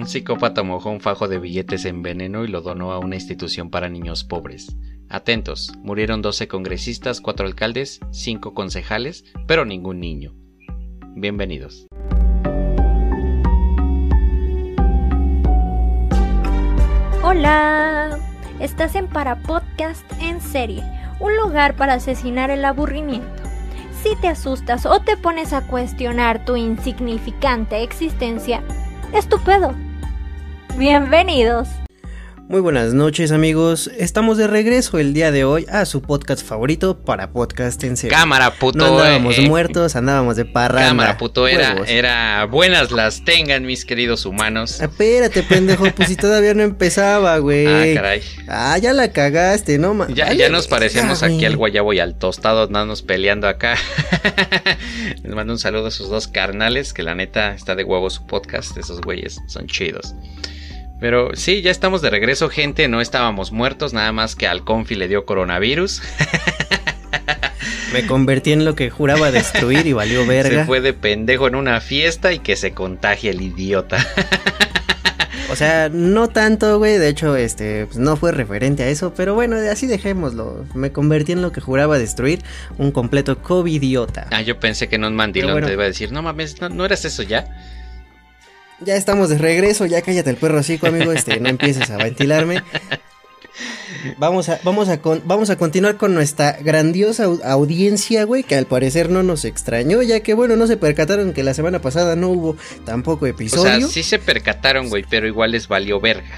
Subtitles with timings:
[0.00, 3.68] Un psicópata mojó un fajo de billetes en veneno y lo donó a una institución
[3.68, 4.74] para niños pobres.
[5.10, 10.32] Atentos, murieron 12 congresistas, 4 alcaldes, 5 concejales, pero ningún niño.
[11.16, 11.86] Bienvenidos.
[17.22, 18.18] Hola,
[18.58, 20.82] estás en Para Podcast en serie,
[21.18, 23.42] un lugar para asesinar el aburrimiento.
[24.02, 28.62] Si te asustas o te pones a cuestionar tu insignificante existencia,
[29.12, 29.74] estupendo.
[30.76, 31.68] Bienvenidos.
[32.50, 36.98] Muy buenas noches amigos, estamos de regreso el día de hoy a su podcast favorito
[36.98, 38.18] para podcast en serio.
[38.18, 38.76] Cámara puto.
[38.78, 40.88] No andábamos eh, muertos, andábamos de parranda.
[40.88, 44.80] Cámara puto, era, era buenas las tengan mis queridos humanos.
[44.80, 47.68] Espérate pendejo, pues si todavía no empezaba, güey.
[47.68, 48.22] Ah, caray.
[48.48, 52.18] Ah, ya la cagaste, no ma Ya, ya nos parecemos aquí al guayabo y al
[52.18, 53.76] tostado, nos peleando acá.
[55.22, 58.26] Les mando un saludo a esos dos carnales, que la neta está de huevo su
[58.26, 60.16] podcast, esos güeyes son chidos.
[61.00, 62.86] Pero sí, ya estamos de regreso, gente.
[62.88, 66.02] No estábamos muertos, nada más que al Confi le dio coronavirus.
[67.92, 70.60] Me convertí en lo que juraba destruir y valió verga.
[70.60, 74.06] Se fue de pendejo en una fiesta y que se contagie el idiota.
[75.50, 76.98] O sea, no tanto, güey.
[76.98, 79.12] De hecho, este, pues no fue referente a eso.
[79.14, 80.64] Pero bueno, así dejémoslo.
[80.74, 82.40] Me convertí en lo que juraba destruir.
[82.78, 84.28] Un completo COVID-idiota.
[84.30, 86.84] Ah, yo pensé que no un mandilón te iba a decir, no mames, no, no
[86.84, 87.48] eras eso ya.
[88.84, 92.62] Ya estamos de regreso, ya cállate el perro así, amigo, este, no empieces a ventilarme.
[94.16, 99.10] Vamos a, vamos a, vamos a continuar con nuestra grandiosa audiencia, güey, que al parecer
[99.10, 102.56] no nos extrañó, ya que, bueno, no se percataron que la semana pasada no hubo
[102.84, 103.86] tampoco episodio.
[103.86, 106.30] O sea, sí se percataron, güey, pero igual les valió verga.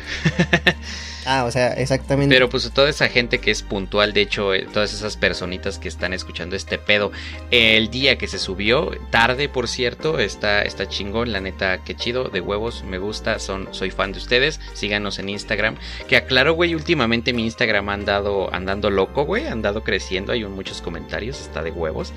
[1.25, 2.35] Ah, o sea, exactamente.
[2.35, 5.89] Pero pues toda esa gente que es puntual, de hecho, eh, todas esas personitas que
[5.89, 7.13] están escuchando este pedo,
[7.51, 12.25] el día que se subió, tarde por cierto, está, está chingón, la neta, qué chido,
[12.25, 15.77] de huevos, me gusta, son, soy fan de ustedes, síganos en Instagram,
[16.09, 20.45] que aclaro, güey, últimamente mi Instagram ha andado andando loco, güey, ha andado creciendo, hay
[20.45, 22.13] muchos comentarios, está de huevos.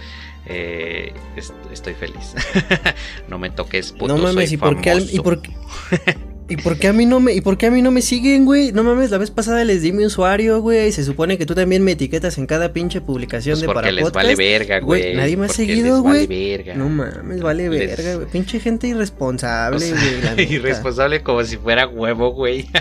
[0.47, 1.11] Eh,
[1.71, 2.35] estoy feliz.
[3.27, 4.95] no me toques puto, No mames, ¿y por qué?
[5.11, 5.55] ¿Y por qué?
[6.47, 8.45] ¿Y por qué a mí no me, y por qué a mí no me siguen,
[8.45, 8.71] güey?
[8.71, 10.91] No mames, la vez pasada les di mi usuario, güey.
[10.91, 14.11] Se supone que tú también me etiquetas en cada pinche publicación pues de para les
[14.11, 15.15] vale verga, güey.
[15.15, 16.27] Nadie me ha seguido, güey.
[16.75, 18.27] No mames, vale verga, güey.
[18.27, 19.91] Pinche gente irresponsable,
[20.35, 20.53] güey.
[20.53, 22.69] irresponsable como si fuera huevo, güey.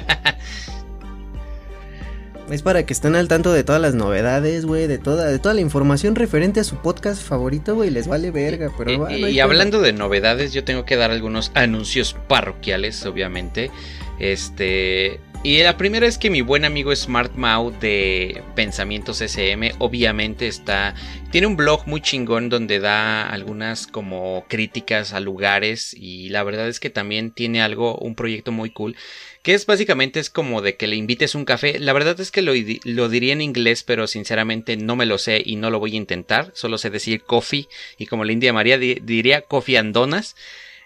[2.51, 5.55] Es para que estén al tanto de todas las novedades, güey, de toda, de toda
[5.55, 9.81] la información referente a su podcast favorito, güey, les vale verga, pero Y, y hablando
[9.81, 13.71] de novedades, yo tengo que dar algunos anuncios parroquiales, obviamente.
[14.19, 17.31] Este, y la primera es que mi buen amigo Smart
[17.79, 20.95] de Pensamientos SM obviamente está
[21.31, 26.69] tiene un blog muy chingón donde da algunas como críticas a lugares y la verdad
[26.69, 28.97] es que también tiene algo un proyecto muy cool
[29.45, 31.79] que es básicamente es como de que le invites un café.
[31.79, 35.43] La verdad es que lo, lo, diría en inglés, pero sinceramente no me lo sé
[35.45, 36.51] y no lo voy a intentar.
[36.55, 37.69] Solo sé decir coffee
[37.99, 40.35] y como la India María diría coffee and donas.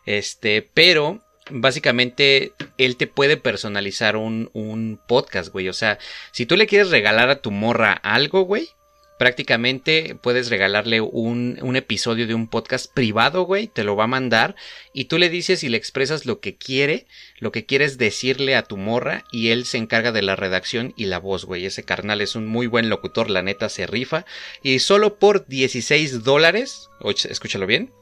[0.06, 5.68] Este, pero básicamente él te puede personalizar un, un podcast, güey.
[5.68, 6.00] O sea,
[6.32, 8.70] si tú le quieres regalar a tu morra algo, güey,
[9.18, 14.08] prácticamente puedes regalarle un, un, episodio de un podcast privado, güey, te lo va a
[14.08, 14.54] mandar
[14.92, 17.06] y tú le dices y le expresas lo que quiere,
[17.38, 21.06] lo que quieres decirle a tu morra y él se encarga de la redacción y
[21.06, 21.66] la voz, güey.
[21.66, 24.24] Ese carnal es un muy buen locutor, la neta se rifa
[24.62, 26.88] y solo por 16 dólares,
[27.28, 27.92] escúchalo bien,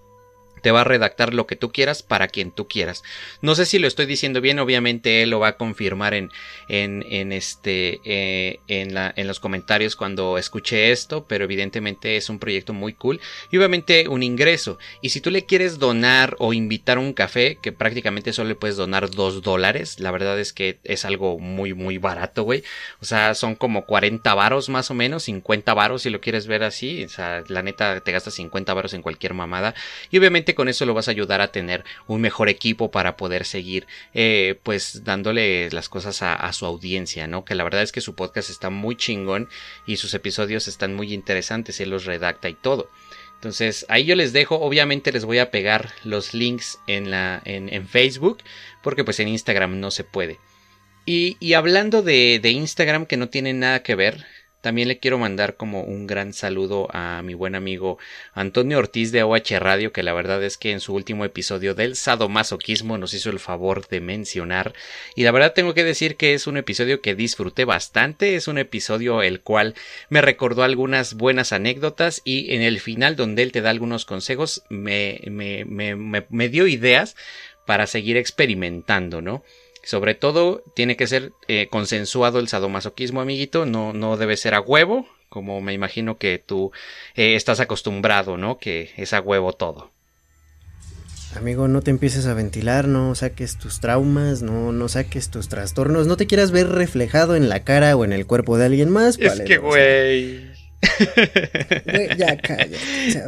[0.66, 3.04] te va a redactar lo que tú quieras para quien tú quieras.
[3.41, 6.32] No sé si lo estoy diciendo bien, obviamente él lo va a confirmar en,
[6.69, 12.41] en, este, eh, en, la, en los comentarios cuando escuche esto, pero evidentemente es un
[12.41, 13.21] proyecto muy cool
[13.53, 14.77] y obviamente un ingreso.
[15.03, 18.75] Y si tú le quieres donar o invitar un café, que prácticamente solo le puedes
[18.77, 22.65] donar dos dólares, la verdad es que es algo muy, muy barato, güey.
[23.00, 26.65] O sea, son como 40 varos más o menos, 50 varos si lo quieres ver
[26.65, 27.04] así.
[27.04, 29.72] O sea, la neta te gastas 50 varos en cualquier mamada.
[30.10, 33.45] Y obviamente con eso lo vas a ayudar a tener un mejor equipo para poder
[33.45, 37.45] seguir eh, pues dándole las cosas a, su audiencia, ¿no?
[37.45, 39.49] Que la verdad es que su podcast está muy chingón
[39.87, 42.91] y sus episodios están muy interesantes, él los redacta y todo.
[43.35, 47.87] Entonces ahí yo les dejo, obviamente les voy a pegar los links en, la, en,
[47.87, 48.39] Facebook,
[48.83, 50.41] porque pues en Instagram no se puede.
[51.05, 54.27] Y, y hablando de, de Instagram que no tiene nada que ver,
[54.66, 57.98] también le quiero mandar como un gran saludo a mi buen amigo
[58.34, 61.95] Antonio Ortiz de OH Radio, que la verdad es que en su último episodio del
[61.95, 64.74] sadomasoquismo nos hizo el favor de mencionar.
[65.15, 68.59] Y la verdad tengo que decir que es un episodio que disfruté bastante, es un
[68.59, 69.77] episodio el cual
[70.09, 74.65] me recordó algunas buenas anécdotas y en el final donde él te da algunos consejos
[74.69, 75.95] me, me, me,
[76.28, 77.15] me dio ideas
[77.66, 79.45] para seguir experimentando, ¿no?
[79.86, 84.60] Sobre todo tiene que ser eh, consensuado el sadomasoquismo, amiguito, no, no debe ser a
[84.60, 86.72] huevo, como me imagino que tú
[87.15, 88.59] eh, estás acostumbrado, ¿no?
[88.59, 89.92] Que es a huevo todo.
[91.36, 96.09] Amigo, no te empieces a ventilar, no saques tus traumas, no, no saques tus trastornos,
[96.09, 99.16] no te quieras ver reflejado en la cara o en el cuerpo de alguien más.
[99.21, 100.56] Es que, güey.
[102.17, 102.78] Ya, calla.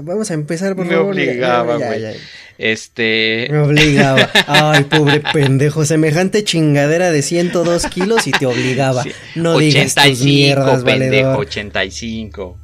[0.03, 2.17] vamos a empezar, por Me obligaba, güey.
[2.59, 3.49] Este.
[3.51, 4.29] Me obligaba.
[4.47, 5.85] Ay, pobre pendejo.
[5.85, 9.05] Semejante chingadera de 102 kilos y te obligaba.
[9.37, 12.59] No 85, digas tus mierdas, pendejo, 85.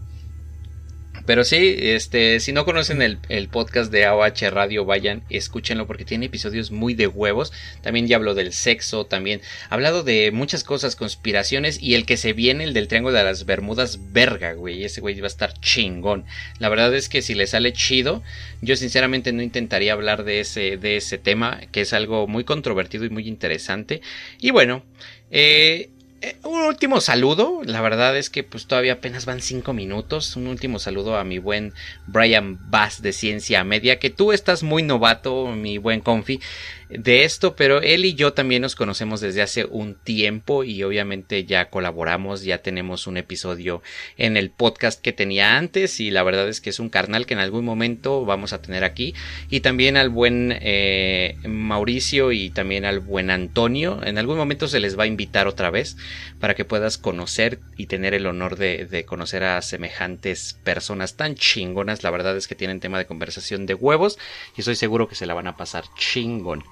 [1.26, 6.26] Pero sí, este, si no conocen el, podcast de AOH Radio, vayan, escúchenlo porque tiene
[6.26, 7.52] episodios muy de huevos.
[7.80, 9.40] También ya habló del sexo, también
[9.70, 13.24] ha hablado de muchas cosas, conspiraciones y el que se viene, el del Triángulo de
[13.24, 14.84] las Bermudas, verga, güey.
[14.84, 16.26] Ese güey va a estar chingón.
[16.58, 18.22] La verdad es que si le sale chido,
[18.60, 23.06] yo sinceramente no intentaría hablar de ese, de ese tema, que es algo muy controvertido
[23.06, 24.02] y muy interesante.
[24.40, 24.84] Y bueno,
[25.30, 25.90] eh,
[26.24, 30.36] eh, un último saludo, la verdad es que pues todavía apenas van cinco minutos.
[30.36, 31.74] Un último saludo a mi buen
[32.06, 36.40] Brian Bass de Ciencia Media, que tú estás muy novato, mi buen Confi
[36.88, 41.44] de esto, pero él y yo también nos conocemos desde hace un tiempo y obviamente
[41.44, 43.82] ya colaboramos, ya tenemos un episodio
[44.16, 47.34] en el podcast que tenía antes y la verdad es que es un carnal que
[47.34, 49.14] en algún momento vamos a tener aquí.
[49.50, 54.80] Y también al buen eh, Mauricio y también al buen Antonio, en algún momento se
[54.80, 55.96] les va a invitar otra vez
[56.40, 61.34] para que puedas conocer y tener el honor de, de conocer a semejantes personas tan
[61.34, 64.18] chingonas, la verdad es que tienen tema de conversación de huevos
[64.56, 66.64] y estoy seguro que se la van a pasar chingón.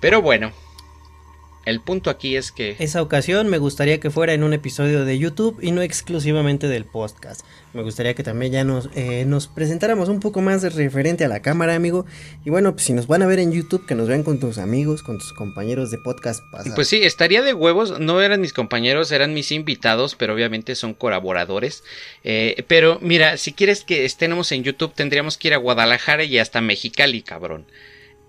[0.00, 0.52] Pero bueno,
[1.68, 2.76] el punto aquí es que...
[2.78, 6.86] Esa ocasión me gustaría que fuera en un episodio de YouTube y no exclusivamente del
[6.86, 7.44] podcast.
[7.74, 11.28] Me gustaría que también ya nos, eh, nos presentáramos un poco más de referente a
[11.28, 12.06] la cámara, amigo.
[12.42, 14.56] Y bueno, pues si nos van a ver en YouTube, que nos vean con tus
[14.56, 16.42] amigos, con tus compañeros de podcast
[16.74, 18.00] Pues sí, estaría de huevos.
[18.00, 21.84] No eran mis compañeros, eran mis invitados, pero obviamente son colaboradores.
[22.24, 26.38] Eh, pero mira, si quieres que estemos en YouTube, tendríamos que ir a Guadalajara y
[26.38, 27.66] hasta Mexicali, cabrón.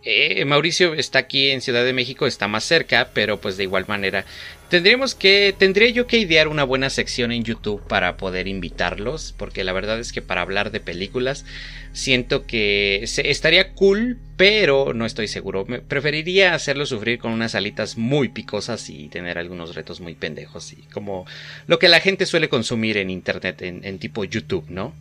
[0.04, 3.86] Eh, Mauricio está aquí en Ciudad de México, está más cerca, pero pues de igual
[3.88, 4.24] manera
[4.70, 9.66] tendríamos que, tendría yo que idear una buena sección en YouTube para poder invitarlos, porque
[9.66, 11.44] la verdad es que para hablar de películas
[11.92, 15.66] siento que estaría cool, pero no estoy seguro.
[15.68, 20.72] Me preferiría hacerlo sufrir con unas alitas muy picosas y tener algunos retos muy pendejos,
[20.72, 21.26] y como
[21.68, 24.94] lo que la gente suele consumir en internet, en tipo YouTube, ¿no?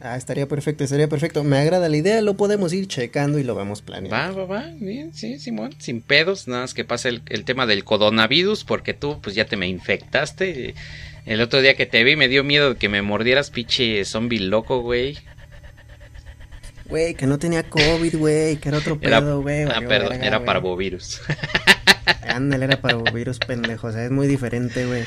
[0.00, 1.42] Ah, estaría perfecto, estaría perfecto.
[1.42, 4.38] Me agrada la idea, lo podemos ir checando y lo vamos planeando.
[4.38, 7.82] Va, va, va, bien, sí, Simón, sin pedos, nada más que pasa el, tema del
[7.82, 10.74] coronavirus, porque tú pues ya te me infectaste.
[11.26, 14.38] El otro día que te vi me dio miedo de que me mordieras, pinche zombie
[14.38, 15.18] loco, güey.
[16.86, 19.64] Güey, que no tenía COVID, güey, que era otro pedo, güey.
[19.64, 21.20] Ah, perdón, era parvovirus.
[22.28, 25.04] Ándale, era para virus pendejo, o sea, es muy diferente, güey.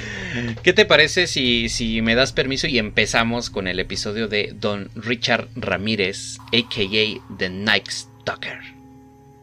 [0.64, 4.90] ¿Qué te parece si, si me das permiso y empezamos con el episodio de Don
[4.96, 7.38] Richard Ramírez, a.k.a.
[7.38, 8.60] The Night Stalker?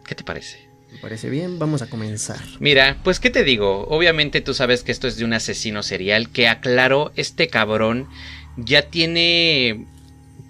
[0.05, 0.69] ¿Qué te parece?
[0.93, 2.41] Me parece bien, vamos a comenzar.
[2.61, 6.31] Mira, pues qué te digo, obviamente tú sabes que esto es de un asesino serial
[6.31, 8.09] que aclaró este cabrón
[8.57, 9.87] ya tiene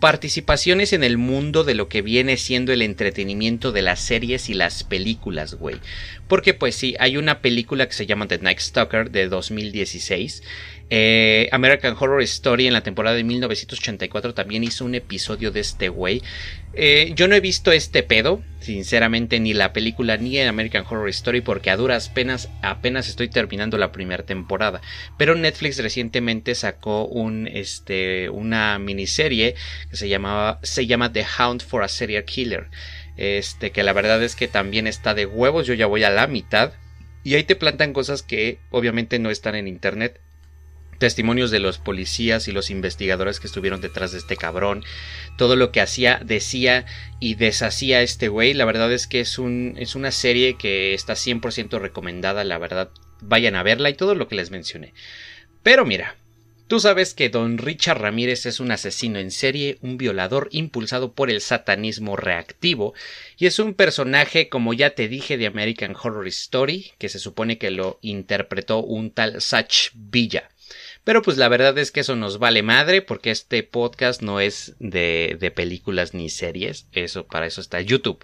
[0.00, 4.55] participaciones en el mundo de lo que viene siendo el entretenimiento de las series y
[4.55, 5.77] las películas, güey.
[6.29, 10.43] Porque pues sí, hay una película que se llama The Night Stalker de 2016
[10.91, 15.89] eh, American Horror Story en la temporada de 1984 también hizo un episodio de este
[15.89, 16.22] güey.
[16.81, 21.08] Eh, yo no he visto este pedo, sinceramente, ni la película ni en American Horror
[21.08, 24.81] Story, porque a duras penas apenas estoy terminando la primera temporada.
[25.17, 29.56] Pero Netflix recientemente sacó un, este, una miniserie
[29.91, 32.69] que se, llamaba, se llama The Hound for a Serial Killer.
[33.17, 36.29] Este, que la verdad es que también está de huevos, yo ya voy a la
[36.29, 36.75] mitad.
[37.25, 40.20] Y ahí te plantan cosas que obviamente no están en internet
[40.98, 44.84] testimonios de los policías y los investigadores que estuvieron detrás de este cabrón,
[45.36, 46.84] todo lo que hacía, decía
[47.20, 51.14] y deshacía este güey, la verdad es que es, un, es una serie que está
[51.14, 52.90] 100% recomendada, la verdad,
[53.20, 54.93] vayan a verla y todo lo que les mencioné.
[55.62, 56.17] Pero mira,
[56.67, 61.31] tú sabes que don Richard Ramírez es un asesino en serie, un violador impulsado por
[61.31, 62.94] el satanismo reactivo,
[63.36, 67.58] y es un personaje, como ya te dije, de American Horror Story, que se supone
[67.58, 70.50] que lo interpretó un tal Sach Villa.
[71.08, 74.74] Pero pues la verdad es que eso nos vale madre porque este podcast no es
[74.79, 76.86] de, de películas ni series.
[76.93, 78.22] Eso, para eso está YouTube.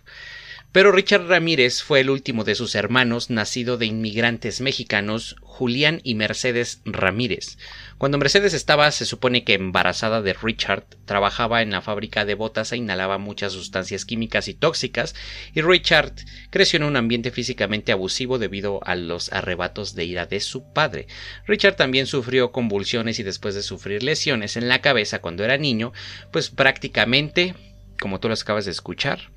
[0.75, 6.17] Pero Richard Ramírez fue el último de sus hermanos nacido de inmigrantes mexicanos Julián y
[6.17, 7.59] Mercedes Ramírez.
[7.97, 12.73] Cuando Mercedes estaba, se supone que embarazada de Richard, trabajaba en la fábrica de botas
[12.73, 15.15] e inhalaba muchas sustancias químicas y tóxicas,
[15.55, 16.15] y Richard
[16.51, 21.07] creció en un ambiente físicamente abusivo debido a los arrebatos de ira de su padre.
[21.47, 25.93] Richard también sufrió convulsiones y después de sufrir lesiones en la cabeza cuando era niño,
[26.33, 27.55] pues prácticamente,
[28.01, 29.34] como tú lo acabas de escuchar,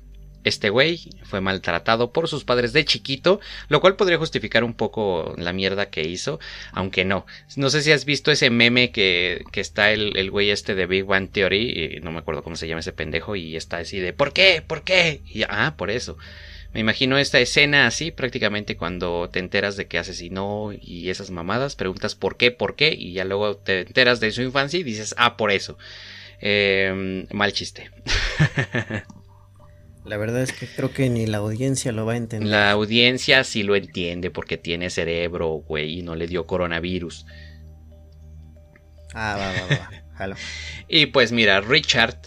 [0.48, 5.34] este güey fue maltratado por sus padres de chiquito, lo cual podría justificar un poco
[5.36, 6.40] la mierda que hizo,
[6.72, 7.26] aunque no.
[7.56, 10.86] No sé si has visto ese meme que, que está el, el güey este de
[10.86, 14.12] Big One Theory, no me acuerdo cómo se llama ese pendejo, y está así de
[14.12, 14.62] ¿por qué?
[14.66, 15.20] ¿por qué?
[15.26, 16.16] Y ah, por eso.
[16.72, 21.76] Me imagino esta escena así, prácticamente cuando te enteras de que asesinó y esas mamadas,
[21.76, 25.14] preguntas por qué, por qué, y ya luego te enteras de su infancia y dices,
[25.18, 25.78] ah, por eso.
[26.40, 27.90] Eh, mal chiste.
[30.08, 32.48] La verdad es que creo que ni la audiencia lo va a entender.
[32.48, 37.26] La audiencia sí lo entiende porque tiene cerebro, güey, y no le dio coronavirus.
[39.12, 39.90] Ah, va, va, va.
[40.18, 40.36] Jalo.
[40.88, 42.18] y pues mira, Richard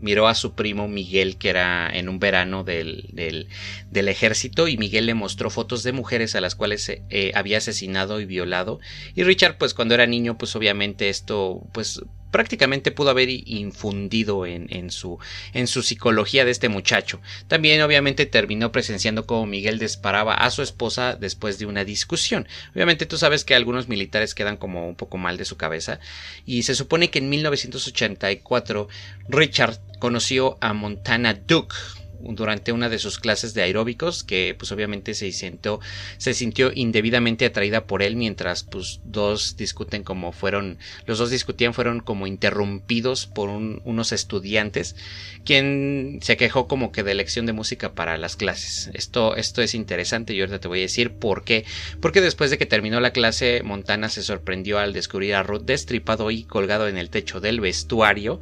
[0.00, 3.48] miró a su primo Miguel, que era en un verano del, del,
[3.90, 8.20] del ejército, y Miguel le mostró fotos de mujeres a las cuales eh, había asesinado
[8.20, 8.80] y violado.
[9.14, 14.66] Y Richard, pues cuando era niño, pues obviamente esto, pues prácticamente pudo haber infundido en,
[14.70, 15.18] en, su,
[15.52, 17.20] en su psicología de este muchacho.
[17.46, 22.46] También obviamente terminó presenciando cómo Miguel disparaba a su esposa después de una discusión.
[22.74, 26.00] Obviamente tú sabes que algunos militares quedan como un poco mal de su cabeza
[26.46, 28.88] y se supone que en 1984
[29.28, 31.74] Richard conoció a Montana Duke,
[32.20, 35.80] durante una de sus clases de aeróbicos que pues obviamente se sintió,
[36.16, 41.74] se sintió indebidamente atraída por él mientras pues dos discuten como fueron los dos discutían
[41.74, 44.96] fueron como interrumpidos por unos estudiantes
[45.44, 48.90] quien se quejó como que de elección de música para las clases.
[48.94, 51.64] Esto esto es interesante y ahorita te voy a decir por qué.
[52.00, 56.30] Porque después de que terminó la clase Montana se sorprendió al descubrir a Ruth destripado
[56.30, 58.40] y colgado en el techo del vestuario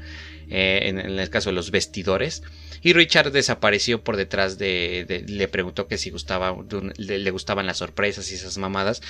[0.50, 2.42] eh, en el caso de los vestidores.
[2.82, 6.56] Y Richard desapareció por detrás de, le preguntó que si gustaba
[6.96, 9.02] le, gustaban las sorpresas y esas mamadas.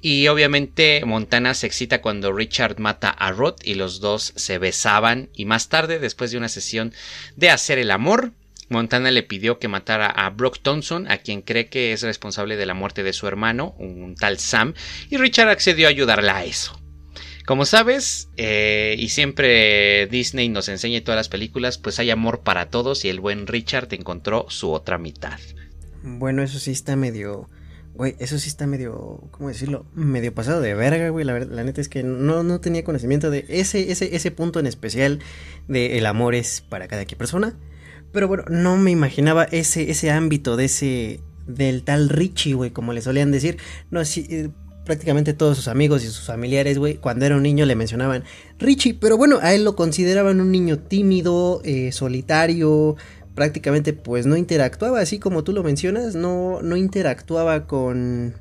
[0.00, 5.30] Y obviamente Montana se excita cuando Richard mata a Rod y los dos se besaban.
[5.34, 6.92] Y más tarde después de una sesión
[7.36, 8.32] de hacer el amor
[8.68, 12.66] Montana le pidió que matara a Brock Thompson, a quien cree que es responsable de
[12.66, 14.74] la muerte de su hermano, un tal Sam,
[15.10, 16.83] y Richard accedió a ayudarla a eso.
[17.46, 22.40] Como sabes, eh, y siempre Disney nos enseña en todas las películas, pues hay amor
[22.40, 25.38] para todos y el buen Richard encontró su otra mitad.
[26.02, 27.48] Bueno, eso sí está medio...
[27.94, 29.86] Güey, eso sí está medio, ¿cómo decirlo?
[29.94, 31.24] Medio pasado de verga, güey.
[31.24, 34.66] La, la neta es que no, no tenía conocimiento de ese, ese, ese punto en
[34.66, 35.20] especial
[35.68, 37.56] de el amor es para cada persona.
[38.10, 42.92] Pero bueno, no me imaginaba ese, ese ámbito de ese, del tal Richie, güey, como
[42.92, 43.58] le solían decir.
[43.92, 44.48] No, sí, eh,
[44.84, 48.24] prácticamente todos sus amigos y sus familiares, güey, cuando era un niño le mencionaban
[48.58, 52.96] Richie, pero bueno, a él lo consideraban un niño tímido, eh, solitario,
[53.34, 58.34] prácticamente pues no interactuaba, así como tú lo mencionas, no, no interactuaba con,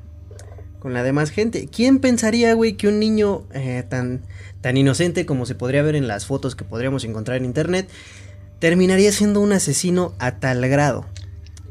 [0.80, 1.68] con la demás gente.
[1.72, 4.22] ¿Quién pensaría, güey, que un niño eh, tan,
[4.62, 7.90] tan inocente como se podría ver en las fotos que podríamos encontrar en internet,
[8.60, 11.06] terminaría siendo un asesino a tal grado?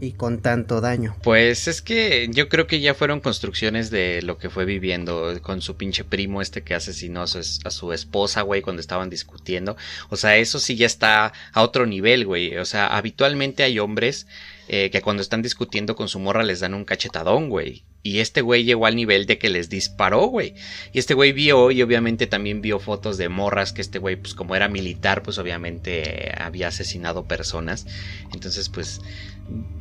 [0.02, 1.16] Y con tanto daño.
[1.22, 5.62] Pues es que yo creo que ya fueron construcciones de lo que fue viviendo con
[5.62, 9.76] su pinche primo este que asesinó a su, esposa, güey, cuando estaban discutiendo.
[10.08, 12.56] O sea, eso sí ya está a otro nivel, güey.
[12.56, 14.26] O sea, habitualmente hay hombres
[14.66, 17.84] eh, que cuando están discutiendo con su morra les dan un cachetadón, güey.
[18.02, 20.54] Y este güey llegó al nivel de que les disparó, güey.
[20.92, 24.34] Y este güey vio y obviamente también vio fotos de morras que este güey, pues
[24.34, 27.86] como era militar, pues obviamente había asesinado personas.
[28.32, 29.00] Entonces, pues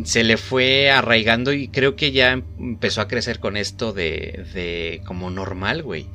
[0.03, 5.01] se le fue arraigando y creo que ya empezó a crecer con esto de, de
[5.05, 6.07] como normal, güey.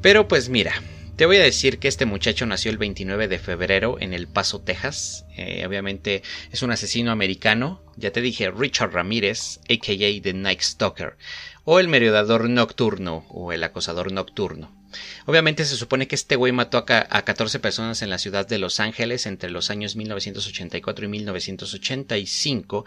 [0.00, 0.72] Pero pues mira,
[1.18, 4.60] te voy a decir que este muchacho nació el 29 de febrero en El Paso,
[4.60, 5.26] Texas.
[5.36, 7.82] Eh, obviamente es un asesino americano.
[7.96, 10.22] Ya te dije, Richard Ramírez, a.k.a.
[10.22, 11.16] The Night Stalker.
[11.64, 14.77] O el merodeador nocturno o el acosador nocturno.
[15.26, 18.80] Obviamente se supone que este güey mató a, 14 personas en la ciudad de Los
[18.80, 22.84] Ángeles entre los años 1984 y 1985.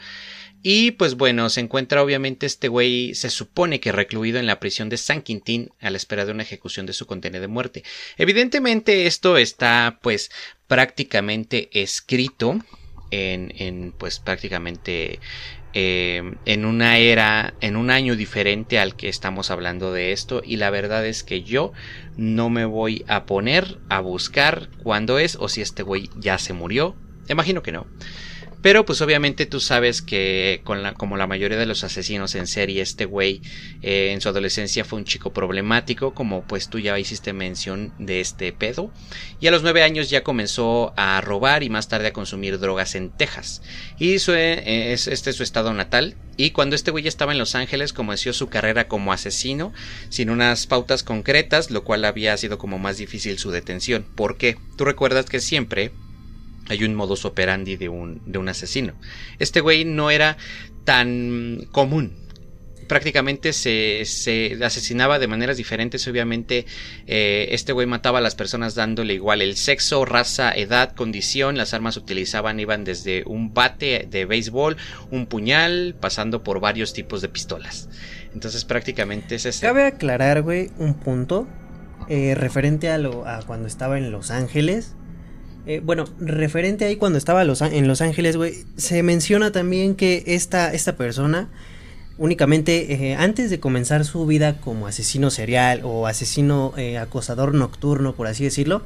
[0.64, 4.90] Y pues bueno, se encuentra obviamente este güey, se supone que recluido en la prisión
[4.90, 7.84] de San Quintín a la espera de una ejecución de su condena de muerte.
[8.18, 10.32] Evidentemente esto está pues
[10.68, 12.60] prácticamente escrito
[13.10, 15.20] en, en pues prácticamente
[15.74, 20.58] eh, en una era, en un año diferente al que estamos hablando de esto y
[20.58, 21.72] la verdad es que yo
[22.18, 26.54] no me voy a poner a buscar cuándo es o si este güey ya se
[26.54, 26.96] murió.
[27.30, 27.88] Imagino que no.
[28.62, 30.62] Pero pues obviamente tú sabes que
[30.98, 33.42] como la mayoría de los asesinos en serie, este güey
[33.82, 38.22] eh, en su adolescencia fue un chico problemático, como pues tú ya hiciste mención de
[38.22, 38.92] este pedo.
[39.40, 42.96] Y a los nueve años ya comenzó a robar y más tarde a consumir drogas
[42.96, 43.62] en Texas.
[43.98, 46.16] Y eh, este es su estado natal.
[46.38, 49.74] Y cuando este güey estaba en Los Ángeles comenzó su carrera como asesino,
[50.10, 54.06] sin unas pautas concretas, lo cual había sido como más difícil su detención.
[54.16, 54.58] ¿Por qué?
[54.78, 55.92] Tú recuerdas que siempre
[56.70, 58.94] hay un modus operandi de un, de un asesino.
[59.40, 60.38] Este güey no era
[60.84, 62.14] tan común.
[62.88, 66.06] Prácticamente se, se asesinaba de maneras diferentes.
[66.10, 66.66] Obviamente,
[67.08, 71.58] eh, este güey mataba a las personas dándole igual el sexo, raza, edad, condición.
[71.58, 74.76] Las armas utilizaban iban desde un bate de béisbol,
[75.10, 77.88] un puñal, pasando por varios tipos de pistolas.
[78.34, 79.66] Entonces, prácticamente es ese.
[79.66, 81.48] Cabe aclarar, güey, un punto
[82.10, 84.96] eh, referente a, lo, a cuando estaba en Los Ángeles.
[85.68, 90.74] Eh, bueno, referente ahí cuando estaba en Los Ángeles, güey, se menciona también que esta,
[90.74, 91.50] esta persona
[92.18, 98.16] únicamente eh, antes de comenzar su vida como asesino serial o asesino eh, acosador nocturno,
[98.16, 98.84] por así decirlo,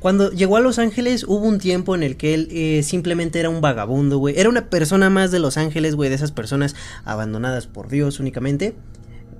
[0.00, 3.60] cuando llegó a Los Ángeles hubo un tiempo en el que él simplemente era un
[3.60, 4.38] vagabundo, güey.
[4.38, 6.74] Era una persona más de Los Ángeles, güey, de esas personas
[7.04, 8.74] abandonadas por Dios únicamente.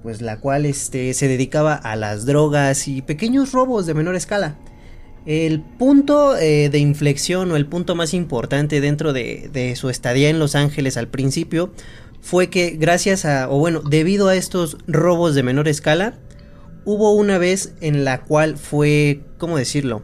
[0.03, 4.57] Pues la cual este, se dedicaba a las drogas y pequeños robos de menor escala.
[5.29, 10.39] El punto eh, de inflexión o el punto más importante dentro de, su estadía en
[10.39, 11.71] Los Ángeles al principio
[12.23, 16.15] fue que gracias a, o bueno, debido a estos robos de menor escala,
[16.87, 20.03] hubo una vez en la cual fue, ¿cómo decirlo?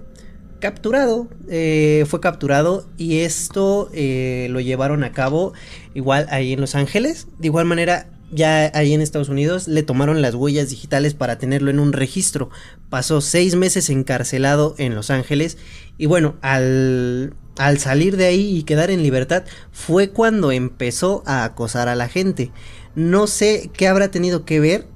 [0.61, 5.55] Capturado, eh, fue capturado y esto eh, lo llevaron a cabo
[5.95, 7.29] igual ahí en Los Ángeles.
[7.39, 11.71] De igual manera, ya ahí en Estados Unidos le tomaron las huellas digitales para tenerlo
[11.71, 12.51] en un registro.
[12.91, 15.57] Pasó seis meses encarcelado en Los Ángeles
[15.99, 21.45] y bueno, al, al salir de ahí y quedar en libertad fue cuando empezó a
[21.45, 22.51] acosar a la gente.
[22.95, 24.87] No sé qué habrá tenido que ver,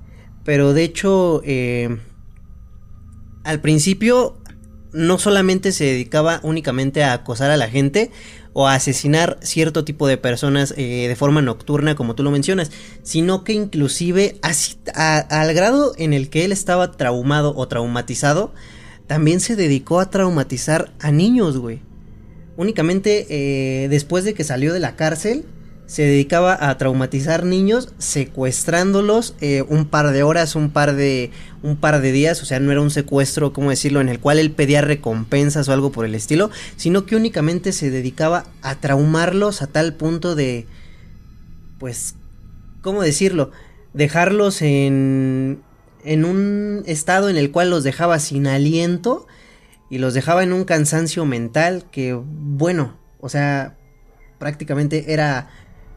[0.45, 1.99] pero de hecho eh,
[3.45, 4.37] al principio
[4.92, 8.11] no solamente se dedicaba únicamente a acosar a la gente,
[8.61, 12.73] o asesinar cierto tipo de personas eh, de forma nocturna, como tú lo mencionas,
[13.05, 18.53] sino que inclusive al grado en el que él estaba traumado o traumatizado,
[19.07, 21.83] también se dedicó a traumatizar a niños, güey.
[22.57, 25.44] Únicamente eh, después de que salió de la cárcel,
[25.88, 31.31] se dedicaba a traumatizar niños secuestrándolos eh, un par de horas, un par de
[31.62, 34.38] un par de días, o sea, no era un secuestro, ¿cómo decirlo?, en el cual
[34.38, 39.62] él pedía recompensas o algo por el estilo, sino que únicamente se dedicaba a traumarlos
[39.62, 40.66] a tal punto de
[41.79, 42.16] pues
[42.83, 43.51] ¿cómo decirlo?,
[43.94, 45.62] dejarlos en
[46.05, 49.27] en un estado en el cual los dejaba sin aliento
[49.88, 53.79] y los dejaba en un cansancio mental que bueno, o sea,
[54.38, 55.48] prácticamente era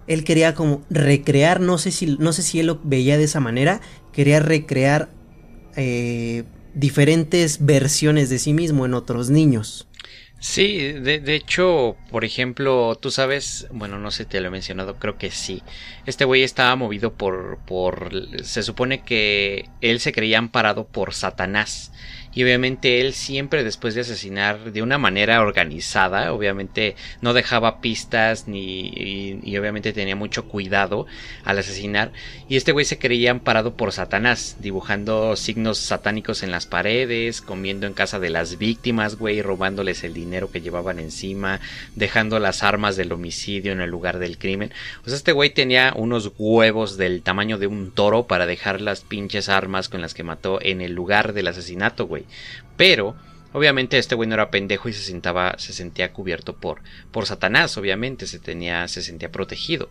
[0.07, 3.39] él quería como recrear, no sé si, no sé si él lo veía de esa
[3.39, 5.09] manera, quería recrear
[5.75, 9.87] eh, diferentes versiones de sí mismo en otros niños.
[10.39, 14.95] Sí, de, de, hecho, por ejemplo, tú sabes, bueno, no sé, te lo he mencionado,
[14.97, 15.61] creo que sí.
[16.07, 18.09] Este güey estaba movido por, por,
[18.43, 21.91] se supone que él se creía amparado por Satanás
[22.33, 28.47] y obviamente él siempre después de asesinar de una manera organizada, obviamente no dejaba pistas
[28.47, 31.05] ni y, obviamente tenía mucho cuidado
[31.43, 32.11] al asesinar
[32.47, 37.87] y este güey se creía amparado por Satanás, dibujando signos satánicos en las paredes, comiendo
[37.87, 41.59] en casa de las víctimas, güey, robándoles el dinero que llevaban encima,
[41.95, 44.71] dejando las armas del homicidio en el lugar del crimen.
[45.05, 49.01] O sea, este güey tenía unos huevos del tamaño de un toro para dejar las
[49.01, 52.20] pinches armas con las que mató en el lugar del asesinato, güey.
[52.77, 53.15] Pero,
[53.53, 56.81] obviamente, este güey no era pendejo y se, sentaba, se sentía cubierto por,
[57.11, 59.89] por Satanás, obviamente, se, tenía, se sentía protegido.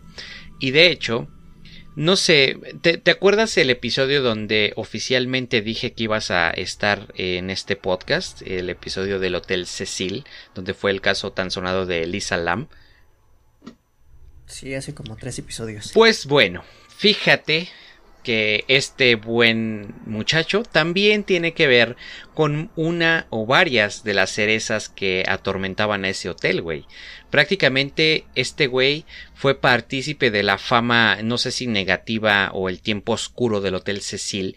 [0.59, 1.29] Y de hecho,
[1.97, 7.75] no sé, ¿te, acuerdas el episodio donde oficialmente dije que ibas a estar en este
[7.75, 8.43] podcast?
[8.43, 12.69] El episodio del Hotel Cecil, donde fue el caso tan sonado de Lisa Lam.
[14.47, 15.91] Sí, hace como tres episodios.
[15.93, 16.65] Pues bueno,
[16.97, 17.69] fíjate
[18.23, 21.97] que este buen muchacho también tiene que ver
[22.35, 26.85] con una o varias de las cerezas que atormentaban a ese hotel, güey.
[27.31, 29.05] Prácticamente este güey
[29.35, 34.01] fue partícipe de la fama, no sé si negativa o el tiempo oscuro del Hotel
[34.01, 34.57] Cecil.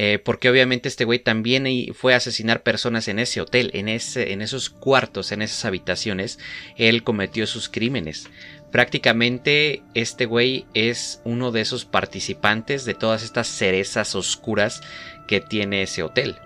[0.00, 4.32] Eh, porque obviamente este güey también fue a asesinar personas en ese hotel, en, ese,
[4.32, 6.38] en esos cuartos, en esas habitaciones,
[6.76, 8.28] él cometió sus crímenes.
[8.70, 14.82] Prácticamente este güey es uno de esos participantes de todas estas cerezas oscuras
[15.26, 16.36] que tiene ese hotel.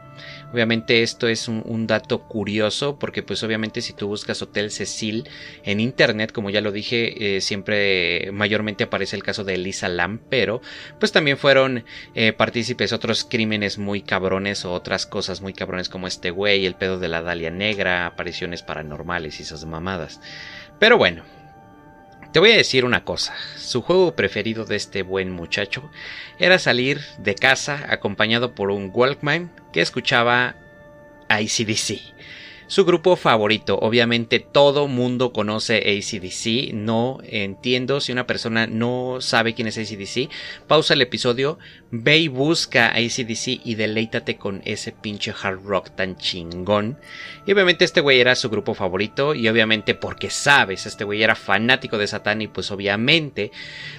[0.53, 5.29] Obviamente esto es un, dato curioso porque pues obviamente si tú buscas Hotel Cecil
[5.65, 10.21] en internet, como ya lo dije, eh, siempre mayormente aparece el caso de Elisa Lam,
[10.29, 10.61] pero
[11.01, 16.07] pues también fueron eh, partícipes otros crímenes muy cabrones o otras cosas muy cabrones como
[16.07, 20.21] este güey, el pedo de la Dalia Negra, apariciones paranormales y esas mamadas.
[20.79, 21.25] Pero bueno,
[22.33, 25.91] te voy a decir una cosa, su juego preferido de este buen muchacho
[26.39, 30.57] era salir de casa acompañado por un Walkman que escuchaba
[31.29, 32.01] ICDC.
[32.73, 39.53] Su grupo favorito, obviamente todo mundo conoce ACDC, no entiendo si una persona no sabe
[39.53, 40.31] quién es ACDC,
[40.69, 41.59] pausa el episodio,
[41.91, 46.97] ve y busca ACDC y deleítate con ese pinche hard rock tan chingón.
[47.45, 49.35] Y obviamente este güey era su grupo favorito.
[49.35, 53.51] Y obviamente porque sabes, este güey era fanático de Satán y pues obviamente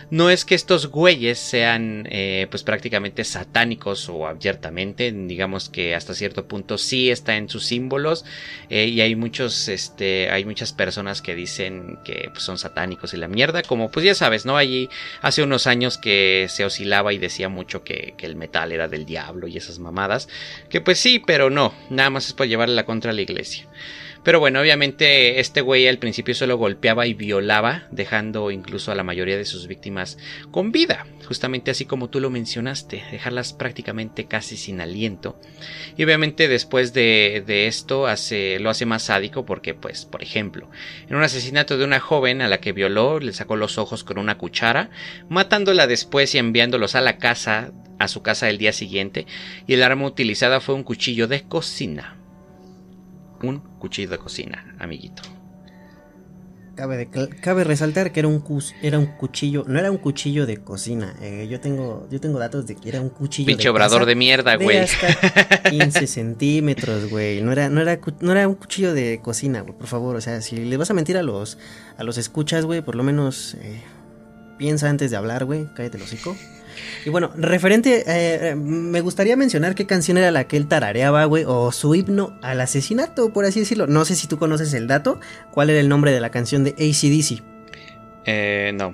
[0.10, 6.14] no es que estos güeyes sean eh, pues prácticamente satánicos o abiertamente, digamos que hasta
[6.14, 8.24] cierto punto sí está en sus símbolos
[8.70, 13.18] eh, y hay muchos, este, hay muchas personas que dicen que pues, son satánicos y
[13.18, 14.58] la mierda, como pues ya sabes, ¿no?
[14.58, 14.90] Allí
[15.22, 19.06] hace unos años que se oscilaba y decía mucho que, que el metal era del
[19.06, 20.30] diablo y esas mamadas,
[20.70, 23.68] que pues sí, pero no, nada más es por llevarle la contra a la iglesia.
[24.24, 29.04] Pero bueno, obviamente este güey al principio solo golpeaba y violaba, dejando incluso a la
[29.04, 30.18] mayoría de sus víctimas
[30.50, 35.38] con vida, justamente así como tú lo mencionaste, dejarlas prácticamente casi sin aliento.
[35.98, 40.70] Y obviamente después de, esto hace, lo hace más sádico porque, pues, por ejemplo,
[41.10, 44.18] en un asesinato de una joven a la que violó, le sacó los ojos con
[44.18, 44.90] una cuchara,
[45.28, 49.28] matándola después y enviándolos a la casa, a su casa el día siguiente,
[49.68, 52.23] y el arma utilizada fue un cuchillo de cocina
[53.44, 55.22] un cuchillo de cocina, amiguito.
[56.76, 57.08] Cabe,
[57.40, 58.44] cabe resaltar que era un,
[58.82, 61.14] era un cuchillo, no era un cuchillo de cocina.
[61.22, 64.56] Eh, yo tengo yo tengo datos de que era un cuchillo Pinche obrador de mierda,
[64.56, 64.78] güey.
[64.80, 67.44] hasta 15 centímetros, güey.
[67.44, 70.16] No era, no, era, no era un cuchillo de cocina, güey, por favor.
[70.16, 71.60] O sea, si le vas a mentir a los,
[71.96, 73.80] a los escuchas, güey, por lo menos eh,
[74.58, 75.68] piensa antes de hablar, güey.
[75.76, 76.36] Cállate el hocico.
[77.06, 81.44] Y bueno, referente, eh, me gustaría mencionar qué canción era la que él tarareaba, güey,
[81.46, 83.88] o su himno al asesinato, por así decirlo.
[83.88, 85.20] No sé si tú conoces el dato.
[85.52, 87.44] ¿Cuál era el nombre de la canción de ACDC?
[88.26, 88.94] Eh, no.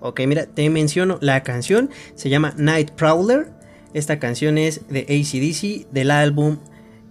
[0.00, 1.90] Ok, mira, te menciono la canción.
[2.14, 3.48] Se llama Night Prowler.
[3.92, 6.58] Esta canción es de ACDC, del álbum,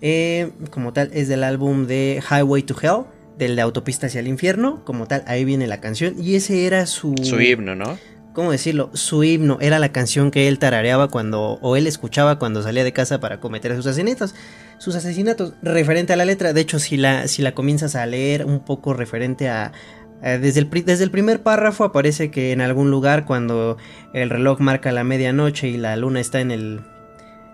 [0.02, 3.06] eh, como tal, es del álbum de Highway to Hell,
[3.38, 4.84] del de Autopista hacia el Infierno.
[4.86, 6.16] Como tal, ahí viene la canción.
[6.22, 7.16] Y ese era su...
[7.22, 7.98] Su himno, ¿no?
[8.34, 8.90] ¿Cómo decirlo?
[8.94, 12.94] Su himno era la canción que él tarareaba cuando, o él escuchaba cuando salía de
[12.94, 14.36] casa para cometer sus asesinatos.
[14.78, 18.46] Sus asesinatos, referente a la letra, de hecho, si la, si la comienzas a leer
[18.46, 19.74] un poco referente a,
[20.22, 23.78] desde, el, desde el primer párrafo aparece que en algún lugar cuando
[24.14, 26.82] el reloj marca la medianoche y la luna está en el,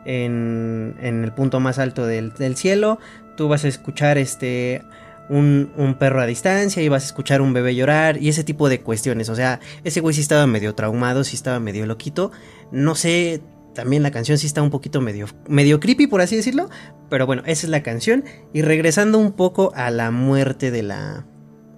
[0.05, 2.99] en, en el punto más alto del, del cielo,
[3.35, 4.83] tú vas a escuchar este
[5.29, 8.81] un, perro a distancia y vas a escuchar un bebé llorar y ese tipo de
[8.81, 9.29] cuestiones.
[9.29, 12.31] O sea, ese güey sí estaba medio traumado, sí estaba medio loquito.
[12.71, 13.41] No sé,
[13.73, 16.69] también la canción sí está un poquito medio, medio creepy, por así decirlo.
[17.09, 18.23] Pero bueno, esa es la canción.
[18.53, 21.25] Y regresando un poco a la muerte de la,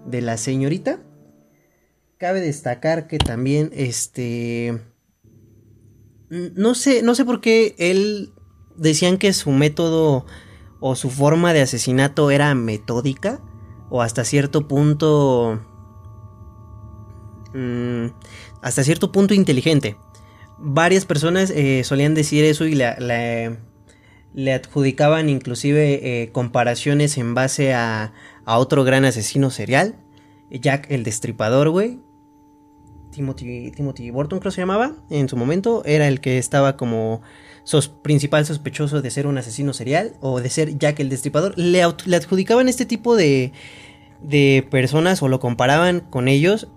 [0.06, 1.00] de la señorita.
[2.18, 4.82] Cabe destacar que también, este...
[6.30, 8.34] No sé, no sé por qué él
[8.76, 10.26] decían que su método
[10.80, 13.42] o su forma de asesinato era metódica
[13.90, 15.60] o hasta cierto punto
[17.54, 18.08] mm,
[18.62, 19.98] hasta cierto punto inteligente.
[20.60, 23.58] Varias personas eh, solían decir eso y le,
[24.54, 28.14] adjudicaban inclusive eh, comparaciones en base a,
[28.46, 29.96] a, otro gran asesino serial,
[30.50, 32.00] Jack el Destripador, güey.
[33.12, 37.22] Timothy, Timothy Burton creo que se llamaba en su momento, era el que estaba como
[37.68, 41.84] sos principal sospechoso de ser un asesino serial o de ser Jack el Destripador, le,
[41.84, 43.52] adjudicaban este tipo de,
[44.22, 46.70] de personas o lo comparaban con ellos,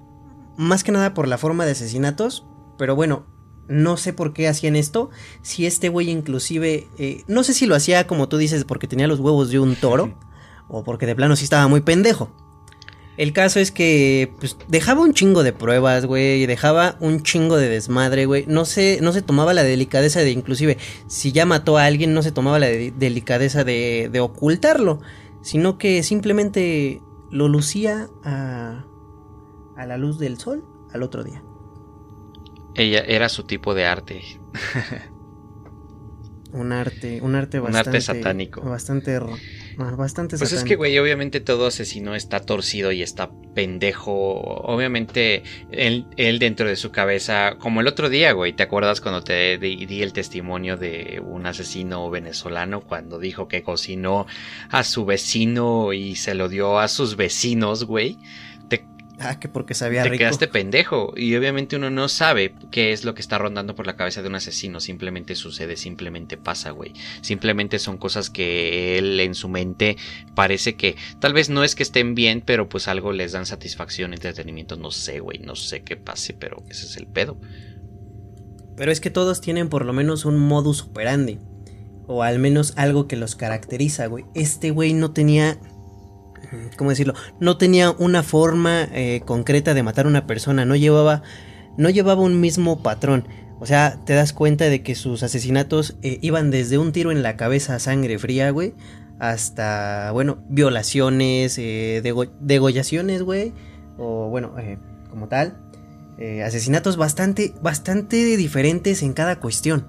[0.57, 2.44] más que nada por la forma de asesinatos,
[2.76, 3.24] pero bueno,
[3.68, 5.11] no sé por qué hacían esto.
[5.42, 9.07] Si este güey inclusive, eh, no sé si lo hacía como tú dices porque tenía
[9.07, 10.18] los huevos de un toro
[10.68, 12.35] o porque de plano sí estaba muy pendejo.
[13.20, 17.68] El caso es que pues, dejaba un chingo de pruebas, güey, dejaba un chingo de
[17.68, 18.46] desmadre, güey.
[18.46, 22.22] No se, no se tomaba la delicadeza de, inclusive, si ya mató a alguien, no
[22.22, 25.02] se tomaba la delicadeza de, de, ocultarlo,
[25.42, 28.87] sino que simplemente lo lucía a,
[29.76, 31.42] a la luz del sol al otro día.
[32.74, 34.22] Ella era su tipo de arte.
[36.52, 38.62] un arte, un arte bastante, un arte satánico.
[38.62, 39.20] Bastante
[39.96, 44.12] bastante Pues es que, güey, obviamente todo asesino está torcido y está pendejo.
[44.12, 49.22] Obviamente, él, él, dentro de su cabeza, como el otro día, güey, ¿te acuerdas cuando
[49.22, 54.26] te di, di, el testimonio de un asesino venezolano cuando dijo que cocinó
[54.70, 58.18] a su vecino y se lo dio a sus vecinos, güey?
[59.22, 61.12] Ah, que porque sabía Te quedaste pendejo.
[61.14, 64.28] Y obviamente uno no sabe qué es lo que está rondando por la cabeza de
[64.28, 64.80] un asesino.
[64.80, 66.94] Simplemente sucede, simplemente pasa, güey.
[67.20, 69.98] Simplemente son cosas que él en su mente
[70.35, 74.14] parece que tal vez no es que estén bien, pero pues algo les dan satisfacción,
[74.14, 74.76] entretenimiento.
[74.76, 75.38] No sé, güey.
[75.38, 77.38] No sé qué pase, pero ese es el pedo.
[78.74, 81.38] Pero es que todos tienen por lo menos un modus operandi.
[82.06, 84.24] O al menos algo que los caracteriza, güey.
[84.35, 85.61] Este güey no tenía
[86.76, 87.14] ¿cómo decirlo?
[87.38, 91.22] No tenía una forma eh, concreta de matar a una persona, no llevaba,
[91.76, 93.26] no llevaba un mismo patrón.
[93.61, 97.22] O sea, te das cuenta de que sus asesinatos eh, iban desde un tiro en
[97.22, 98.74] la cabeza a sangre fría, güey,
[99.18, 102.03] hasta, bueno, violaciones, eh,
[102.40, 103.53] degollaciones, güey,
[103.98, 104.55] o bueno,
[105.11, 105.59] como tal,
[106.44, 109.87] asesinatos bastante, bastante diferentes en cada cuestión.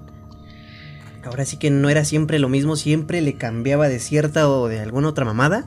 [1.24, 4.80] Ahora sí que no era siempre lo mismo, siempre le cambiaba de cierta o de
[4.80, 5.66] alguna otra mamada,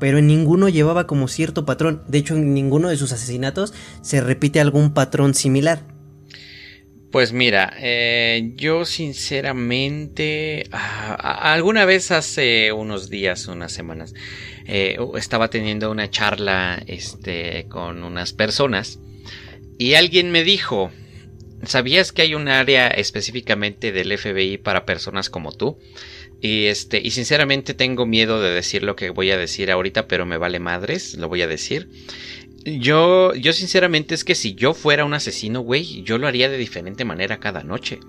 [0.00, 2.02] pero en ninguno llevaba como cierto patrón.
[2.08, 5.84] De hecho, en ninguno de sus asesinatos se repite algún patrón similar.
[7.12, 14.14] Pues mira, eh, yo sinceramente, ah, alguna vez hace unos días, unas semanas,
[14.66, 19.00] eh, estaba teniendo una charla este, con unas personas
[19.76, 20.92] y alguien me dijo,
[21.64, 25.78] ¿sabías que hay un área específicamente del FBI para personas como tú?
[26.40, 30.24] Y este, y sinceramente tengo miedo de decir lo que voy a decir ahorita, pero
[30.24, 31.88] me vale madres, lo voy a decir.
[32.64, 36.58] Yo, yo sinceramente es que si yo fuera un asesino, güey, yo lo haría de
[36.58, 38.00] diferente manera cada noche.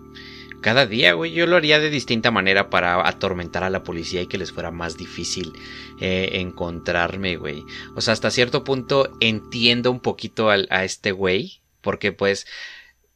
[0.61, 4.27] Cada día, güey, yo lo haría de distinta manera para atormentar a la policía y
[4.27, 5.53] que les fuera más difícil
[5.99, 7.63] eh, encontrarme, güey.
[7.95, 12.45] O sea, hasta cierto punto entiendo un poquito a este güey, porque pues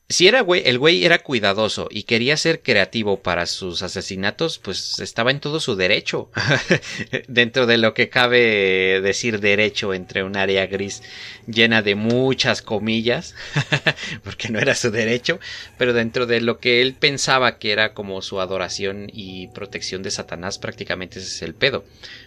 [0.07, 4.99] si era güey, el güey era cuidadoso y quería ser creativo para sus asesinatos, pues
[4.99, 6.29] estaba en todo su derecho.
[7.27, 11.01] dentro de lo que cabe decir derecho entre un área gris
[11.47, 13.33] llena de muchas comillas,
[14.23, 15.39] porque no era su derecho,
[15.77, 20.11] pero dentro de lo que él pensaba que era como su adoración y protección de
[20.11, 21.83] Satanás, prácticamente ese es el pedo.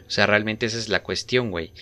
[0.08, 1.72] O sea, realmente esa es la cuestión, güey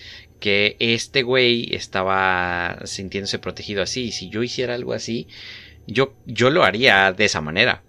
[0.41, 4.05] que este güey estaba sintiéndose protegido así.
[4.05, 5.29] Y si yo hiciera algo así,
[5.87, 7.83] yo, yo lo haría de esa manera.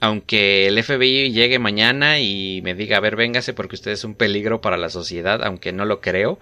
[0.00, 4.14] Aunque el FBI llegue mañana y me diga, a ver, véngase porque usted es un
[4.14, 6.40] peligro para la sociedad, aunque no lo creo,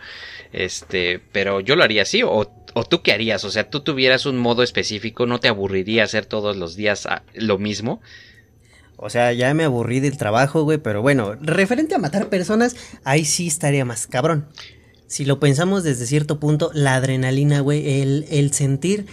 [0.53, 4.25] este, pero yo lo haría así, o, o tú qué harías, o sea, tú tuvieras
[4.25, 8.01] un modo específico, no te aburriría hacer todos los días ah, lo mismo.
[8.97, 13.25] O sea, ya me aburrí del trabajo, güey, pero bueno, referente a matar personas, ahí
[13.25, 14.47] sí estaría más cabrón.
[15.07, 19.07] Si lo pensamos desde cierto punto, la adrenalina, güey, el, el sentir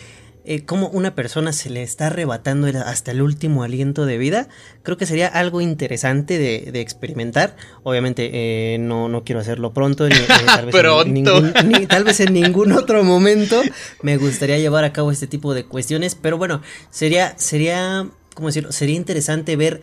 [0.50, 4.48] eh, cómo una persona se le está arrebatando hasta el último aliento de vida,
[4.82, 7.58] creo que sería algo interesante de, experimentar.
[7.84, 12.06] Obviamente eh, no, no quiero hacerlo pronto, ni, eh, tal, vez En ningún, ni, tal
[12.06, 13.62] vez en ningún otro momento
[14.02, 18.72] me gustaría llevar a cabo este tipo de cuestiones, pero bueno, sería, sería, ¿cómo decirlo?
[18.72, 19.82] Sería interesante ver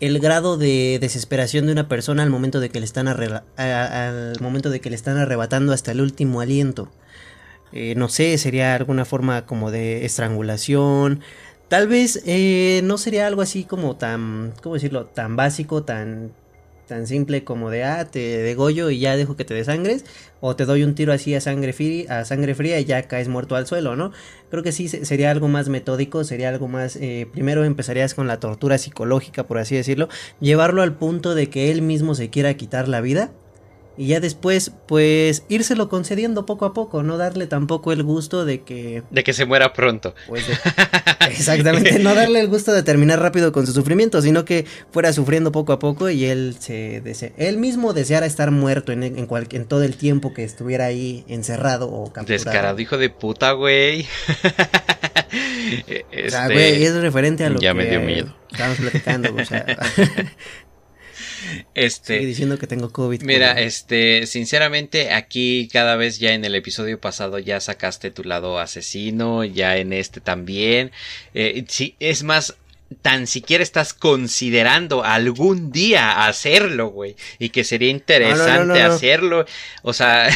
[0.00, 4.68] el grado de desesperación de una persona al momento de que le están al momento
[4.68, 6.90] de que le están arrebatando hasta el último aliento.
[7.72, 11.20] Eh, no sé, sería alguna forma como de estrangulación.
[11.68, 15.06] Tal vez eh, no sería algo así como tan, ¿cómo decirlo?
[15.06, 16.32] Tan básico, tan,
[16.86, 20.04] tan simple como de, ah, te degollo y ya dejo que te desangres.
[20.40, 23.28] O te doy un tiro así a sangre, fría, a sangre fría y ya caes
[23.28, 24.12] muerto al suelo, ¿no?
[24.50, 26.96] Creo que sí sería algo más metódico, sería algo más...
[26.96, 30.08] Eh, primero empezarías con la tortura psicológica, por así decirlo.
[30.40, 33.32] Llevarlo al punto de que él mismo se quiera quitar la vida
[33.96, 38.62] y ya después, pues, írselo concediendo poco a poco, no darle tampoco el gusto de
[38.62, 39.02] que...
[39.10, 40.14] De que se muera pronto.
[40.26, 40.44] Pues
[41.30, 45.52] exactamente, no darle el gusto de terminar rápido con su sufrimiento, sino que fuera sufriendo
[45.52, 49.64] poco a poco y él se desea, él mismo deseara estar muerto en, en, en
[49.66, 52.44] todo el tiempo que estuviera ahí encerrado o capturado.
[52.44, 54.06] Descarado, hijo de puta, güey.
[56.10, 56.44] este...
[56.46, 57.64] güey, es referente a lo que...
[57.64, 58.34] Ya me dio miedo.
[58.50, 59.64] Estábamos platicando, o sea...
[61.74, 63.22] Este, diciendo que tengo COVID.
[63.22, 68.58] Mira, este, sinceramente, aquí cada vez ya en el episodio pasado ya sacaste tu lado
[68.58, 70.90] asesino, ya en este también.
[71.32, 72.56] Eh, sí, es más,
[72.94, 77.16] tan siquiera estás considerando algún día hacerlo, güey.
[77.38, 79.44] Y que sería interesante hacerlo.
[79.82, 80.28] O sea.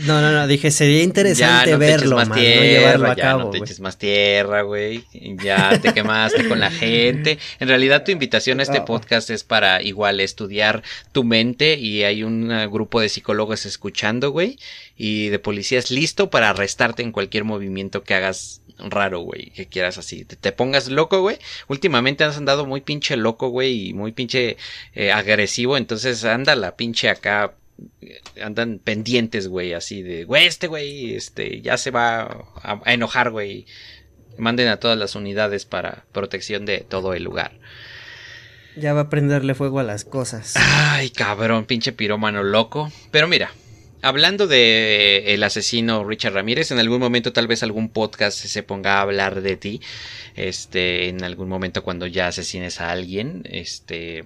[0.00, 3.40] no, no, no, dije, sería interesante verlo, más tierra, no llevarlo a cabo.
[3.40, 5.04] No te eches más tierra, güey.
[5.12, 7.38] Ya te quemaste con la gente.
[7.60, 11.74] En realidad, tu invitación a este podcast es para igual estudiar tu mente.
[11.78, 14.58] Y hay un grupo de psicólogos escuchando, güey.
[14.96, 19.98] Y de policías listo para arrestarte en cualquier movimiento que hagas raro, güey, que quieras
[19.98, 21.38] así, te, pongas loco, güey.
[21.68, 24.56] Últimamente has andado muy pinche loco, güey, y muy pinche
[24.94, 27.54] eh, agresivo, entonces anda la pinche acá
[28.00, 32.92] eh, andan pendientes, güey, así de, güey, este güey, este, ya se va a, a
[32.92, 33.66] enojar, güey.
[34.38, 37.52] Manden a todas las unidades para protección de todo el lugar.
[38.76, 40.54] Ya va a prenderle fuego a las cosas.
[40.56, 42.90] Ay, cabrón, pinche pirómano loco.
[43.10, 43.52] Pero mira,
[44.02, 48.98] hablando de el asesino Richard Ramírez, en algún momento tal vez algún podcast se ponga
[48.98, 49.80] a hablar de ti.
[50.34, 54.24] Este, en algún momento cuando ya asesines a alguien, este,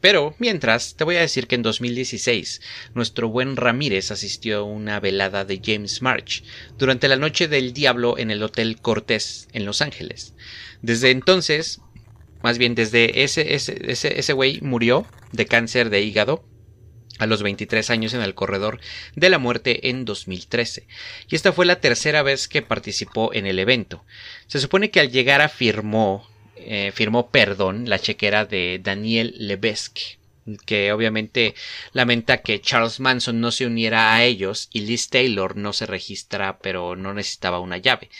[0.00, 2.60] pero mientras, te voy a decir que en 2016
[2.94, 6.44] nuestro buen Ramírez asistió a una velada de James March
[6.78, 10.34] durante la noche del diablo en el Hotel Cortés en Los Ángeles.
[10.82, 11.80] Desde entonces,
[12.42, 16.44] más bien desde ese ese ese, ese güey murió de cáncer de hígado
[17.18, 18.80] a los 23 años en el corredor
[19.14, 20.86] de la muerte en 2013.
[21.28, 24.04] Y esta fue la tercera vez que participó en el evento.
[24.46, 30.15] Se supone que al llegar afirmó, eh, firmó perdón la chequera de Daniel Levesque
[30.64, 31.54] que obviamente
[31.92, 36.58] lamenta que Charles Manson no se uniera a ellos y Liz Taylor no se registra
[36.58, 38.10] pero no necesitaba una llave.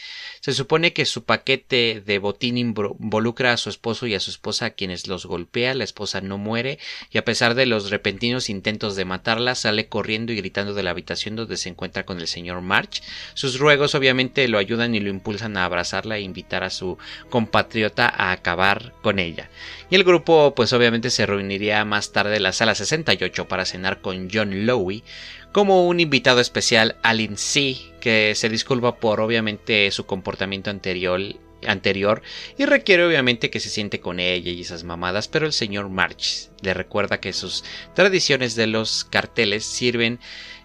[0.41, 4.67] Se supone que su paquete de botín involucra a su esposo y a su esposa
[4.67, 6.79] a quienes los golpea, la esposa no muere
[7.11, 10.91] y a pesar de los repentinos intentos de matarla sale corriendo y gritando de la
[10.91, 13.01] habitación donde se encuentra con el señor March.
[13.33, 16.97] Sus ruegos obviamente lo ayudan y lo impulsan a abrazarla e invitar a su
[17.29, 19.49] compatriota a acabar con ella.
[19.89, 24.01] Y el grupo pues obviamente se reuniría más tarde en la sala 68 para cenar
[24.01, 25.03] con John Lowe
[25.51, 31.21] como un invitado especial Alin C, que se disculpa por obviamente su comportamiento anterior
[31.65, 32.21] anterior
[32.57, 36.49] y requiere obviamente que se siente con ella y esas mamadas, pero el señor March
[36.61, 37.63] le recuerda que sus
[37.95, 40.19] tradiciones de los carteles sirven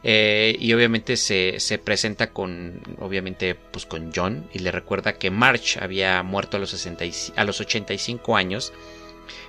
[0.04, 5.30] eh, y obviamente se, se, presenta con obviamente pues con John y le recuerda que
[5.30, 7.04] March había muerto a los, 60
[7.36, 8.72] a los 85 años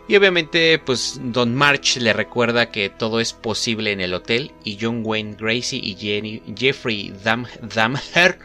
[0.07, 4.77] y obviamente, pues Don March le recuerda que todo es posible en el hotel y
[4.79, 5.95] John Wayne Gracie y
[6.57, 8.37] Jeffrey Dahmer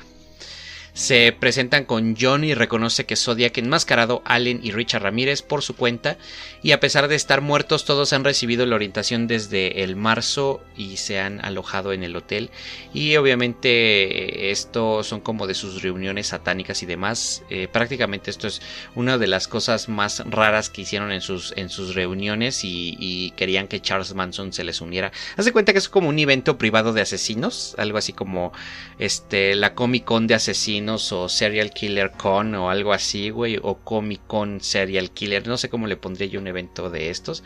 [0.99, 5.77] se presentan con John y reconoce que Zodiac enmascarado Allen y Richard Ramírez por su
[5.77, 6.19] cuenta
[6.61, 10.97] y a pesar de estar muertos todos han recibido la orientación desde el marzo y
[10.97, 12.51] se han alojado en el hotel.
[12.93, 17.45] Y obviamente esto son como de sus reuniones satánicas y demás.
[17.49, 18.61] Eh, prácticamente esto es
[18.97, 23.31] una de las cosas más raras que hicieron en sus, en sus reuniones y, y
[23.37, 25.13] querían que Charles Manson se les uniera.
[25.37, 28.53] Hace cuenta que es como un evento privado de asesinos algo así como
[28.99, 33.77] este la Comic Con de asesinos o Serial Killer Con o algo así, güey, o
[33.79, 37.43] Comic Con Serial Killer, no sé cómo le pondría yo un evento de estos.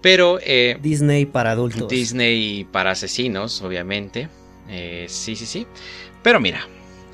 [0.00, 0.38] Pero...
[0.42, 1.88] Eh, Disney para adultos.
[1.88, 4.28] Disney para asesinos, obviamente.
[4.68, 5.66] Eh, sí, sí, sí.
[6.22, 6.66] Pero mira,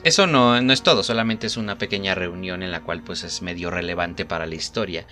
[0.05, 3.41] eso no, no, es todo, solamente es una pequeña reunión en la cual pues es
[3.41, 5.07] medio relevante para la historia.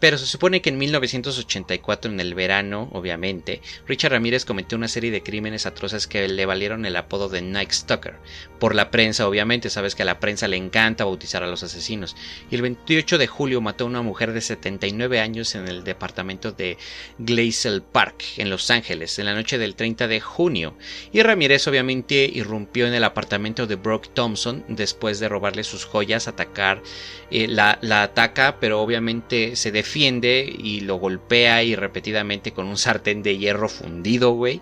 [0.00, 5.10] Pero se supone que en 1984, en el verano, obviamente, Richard Ramírez cometió una serie
[5.10, 8.14] de crímenes atroces que le valieron el apodo de Night Stalker.
[8.58, 12.16] Por la prensa, obviamente, sabes que a la prensa le encanta bautizar a los asesinos.
[12.50, 16.52] Y el 28 de julio mató a una mujer de 79 años en el departamento
[16.52, 16.78] de
[17.18, 20.74] Glacial Park, en Los Ángeles, en la noche del 30 de junio.
[21.12, 24.37] Y Ramírez obviamente irrumpió en el apartamento de Brooke Thompson
[24.68, 26.82] después de robarle sus joyas, atacar,
[27.30, 33.22] eh, la, ataca, pero obviamente se defiende y lo golpea y repetidamente con un sartén
[33.22, 34.60] de hierro fundido, güey.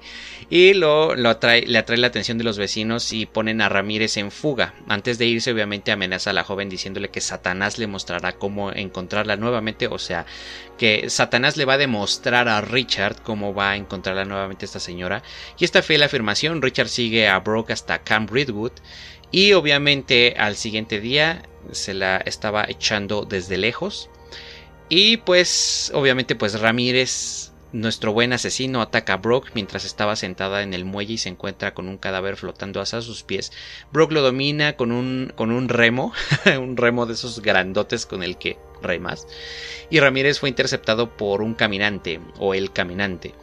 [0.49, 4.17] Y lo, lo atrae, le atrae la atención de los vecinos y ponen a Ramírez
[4.17, 4.75] en fuga.
[4.89, 9.37] Antes de irse, obviamente amenaza a la joven diciéndole que Satanás le mostrará cómo encontrarla
[9.37, 9.89] nuevamente.
[9.89, 10.25] O sea,
[10.79, 15.23] que Satanás le va a demostrar a Richard cómo va a encontrarla nuevamente esta señora.
[15.59, 18.73] Y esta fiel afirmación, Richard sigue a Brooke hasta Camp Ridgewood
[19.31, 24.11] y obviamente al siguiente día se la estaba echando desde lejos.
[24.89, 30.75] Y pues obviamente pues Ramírez, nuestro buen asesino, ataca a Brooke mientras estaba sentada en
[30.75, 33.53] el muelle y se encuentra con un cadáver flotando hacia sus pies.
[33.93, 36.13] Brooke lo domina con un, con un remo,
[36.61, 39.27] un remo de esos grandotes con el que remas.
[39.91, 43.35] Y Ramírez fue interceptado por un caminante o el caminante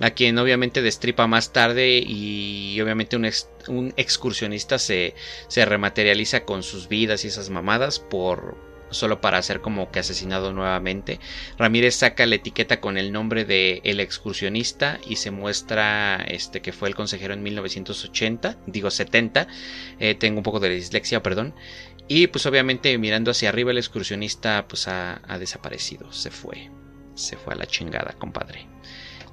[0.00, 5.14] a quien obviamente destripa más tarde y obviamente un, excursionista se,
[5.48, 8.56] se, rematerializa con sus vidas y esas mamadas por
[8.90, 11.20] solo para ser como que asesinado nuevamente.
[11.58, 16.72] Ramírez saca la etiqueta con el nombre de El excursionista y se muestra este que
[16.72, 19.46] fue el consejero en 1980, digo 70.
[19.98, 21.54] Eh, tengo un poco de dislexia, perdón.
[22.06, 26.70] Y pues obviamente mirando hacia arriba el excursionista pues ha, ha desaparecido, se fue.
[27.14, 28.66] Se fue a la chingada, compadre.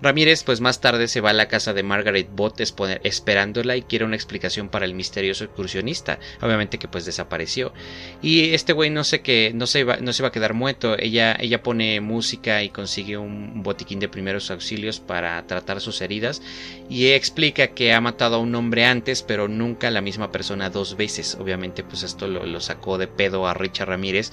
[0.02, 2.62] Ramírez pues más tarde se va a la casa de Margaret Bott
[3.04, 7.74] esperándola y quiere una explicación para el misterioso excursionista, obviamente que pues desapareció.
[8.22, 10.98] Y este güey no sé que no se va, no se va a quedar muerto,
[10.98, 16.42] ella, ella pone música y consigue un botiquín de primeros auxilios para tratar sus heridas
[16.90, 20.70] y explica que ha matado a un hombre antes pero nunca a la misma persona
[20.70, 24.32] dos veces, obviamente pues esto lo, lo sacó de pedo a Richard Ramírez.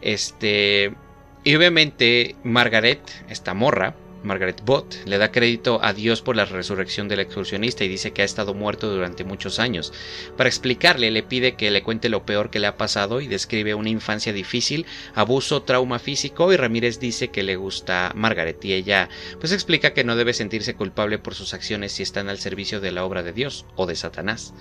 [0.00, 0.92] Este...
[1.44, 7.08] Y obviamente Margaret, esta morra, Margaret Bott le da crédito a Dios por la resurrección
[7.08, 9.92] del excursionista y dice que ha estado muerto durante muchos años.
[10.36, 13.74] Para explicarle le pide que le cuente lo peor que le ha pasado y describe
[13.74, 19.08] una infancia difícil, abuso, trauma físico y Ramírez dice que le gusta Margaret y ella
[19.40, 22.92] pues explica que no debe sentirse culpable por sus acciones si están al servicio de
[22.92, 24.54] la obra de Dios o de Satanás.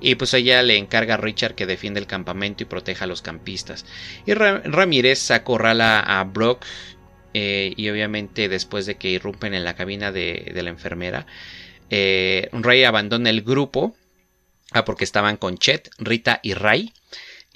[0.00, 3.22] Y pues ella le encarga a Richard que defienda el campamento y proteja a los
[3.22, 3.86] campistas.
[4.26, 6.64] Y Ramírez acorrala a Brock
[7.34, 11.26] eh, y obviamente después de que irrumpen en la cabina de, la enfermera,
[11.90, 13.94] eh, Ray abandona el grupo
[14.72, 16.92] ah, porque estaban con Chet, Rita y Ray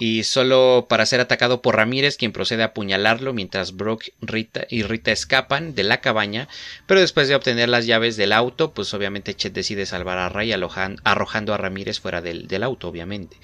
[0.01, 4.83] y solo para ser atacado por Ramírez, quien procede a apuñalarlo mientras Brock Rita y
[4.83, 6.47] Rita escapan de la cabaña,
[6.87, 10.53] pero después de obtener las llaves del auto, pues obviamente Chet decide salvar a Ray
[11.03, 13.35] arrojando a Ramírez fuera del, auto, obviamente.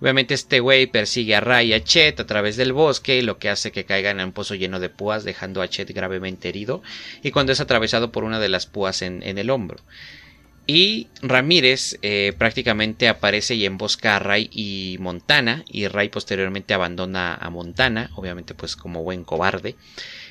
[0.00, 3.48] Obviamente este güey persigue a Ray y a Chet a través del bosque, lo que
[3.48, 6.82] hace que caigan en un pozo lleno de púas, dejando a Chet gravemente herido,
[7.22, 9.78] y cuando es atravesado por una de las púas en el hombro.
[10.72, 15.64] Y Ramírez eh, prácticamente aparece y embosca a Ray y Montana.
[15.68, 19.74] Y Ray posteriormente abandona a Montana, obviamente pues como buen cobarde.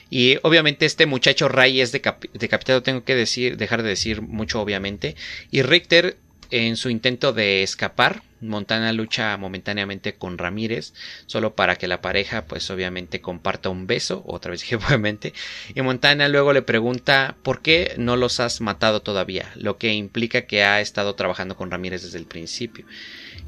[0.09, 5.17] Y obviamente este muchacho Ray es decapitado, tengo que decir, dejar de decir mucho obviamente.
[5.51, 6.15] Y Richter
[6.51, 10.93] en su intento de escapar, Montana lucha momentáneamente con Ramírez,
[11.25, 15.33] solo para que la pareja, pues obviamente comparta un beso, otra vez dije obviamente,
[15.73, 20.47] y Montana luego le pregunta por qué no los has matado todavía, lo que implica
[20.47, 22.85] que ha estado trabajando con Ramírez desde el principio.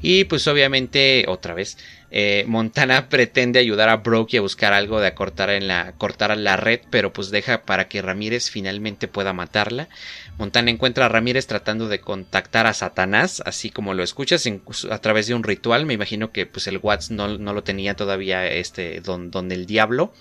[0.02, 1.78] Y pues obviamente, otra vez,
[2.14, 6.56] eh, Montana pretende ayudar a Brooke a buscar algo de acortar en la, cortar la
[6.56, 9.88] red, pero pues deja para que Ramírez finalmente pueda matarla.
[10.36, 14.46] Montana encuentra a Ramírez tratando de contactar a Satanás, así como lo escuchas,
[14.90, 15.86] a través de un ritual.
[15.86, 20.12] Me imagino que pues el Watts no, lo tenía todavía este don, don el diablo.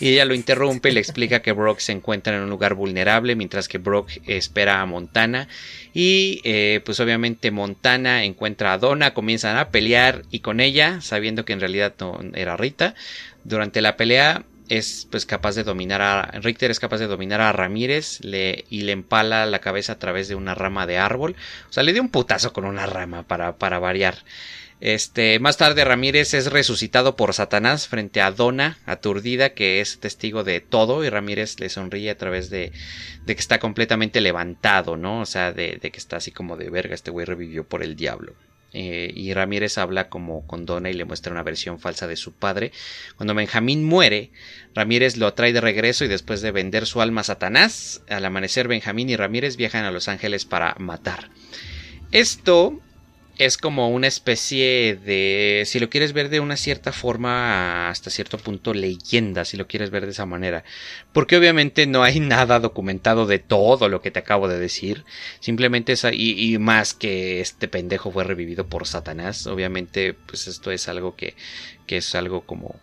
[0.00, 3.36] Y ella lo interrumpe y le explica que Brock se encuentra en un lugar vulnerable
[3.36, 5.48] mientras que Brock espera a Montana.
[5.92, 11.44] Y eh, pues obviamente Montana encuentra a Donna, comienzan a pelear y con ella, sabiendo
[11.44, 12.94] que en realidad no era Rita.
[13.44, 17.52] Durante la pelea es pues capaz de dominar a Richter es capaz de dominar a
[17.52, 21.36] Ramírez le, y le empala la cabeza a través de una rama de árbol
[21.68, 24.16] o sea le dio un putazo con una rama para, para variar
[24.80, 30.44] este más tarde Ramírez es resucitado por Satanás frente a Donna aturdida que es testigo
[30.44, 32.72] de todo y Ramírez le sonríe a través de,
[33.24, 36.94] de que está completamente levantado no o sea de, que está así como de verga
[36.94, 38.34] este güey revivió por el diablo
[38.76, 42.32] eh, y Ramírez habla como con Donna y le muestra una versión falsa de su
[42.32, 42.72] padre.
[43.16, 44.32] Cuando Benjamín muere,
[44.74, 48.66] Ramírez lo trae de regreso y después de vender su alma a Satanás, al amanecer
[48.66, 51.30] Benjamín y Ramírez viajan a Los Ángeles para matar.
[52.10, 52.80] Esto
[53.38, 58.38] es como una especie de, si lo quieres ver de una cierta forma, hasta cierto
[58.38, 60.64] punto leyenda, si lo quieres ver de esa manera.
[61.12, 65.04] Porque obviamente no hay nada documentado de todo lo que te acabo de decir.
[65.40, 69.46] Simplemente es, y, y más que este pendejo fue revivido por Satanás.
[69.46, 71.34] Obviamente, pues esto es algo que,
[71.86, 72.76] que es algo como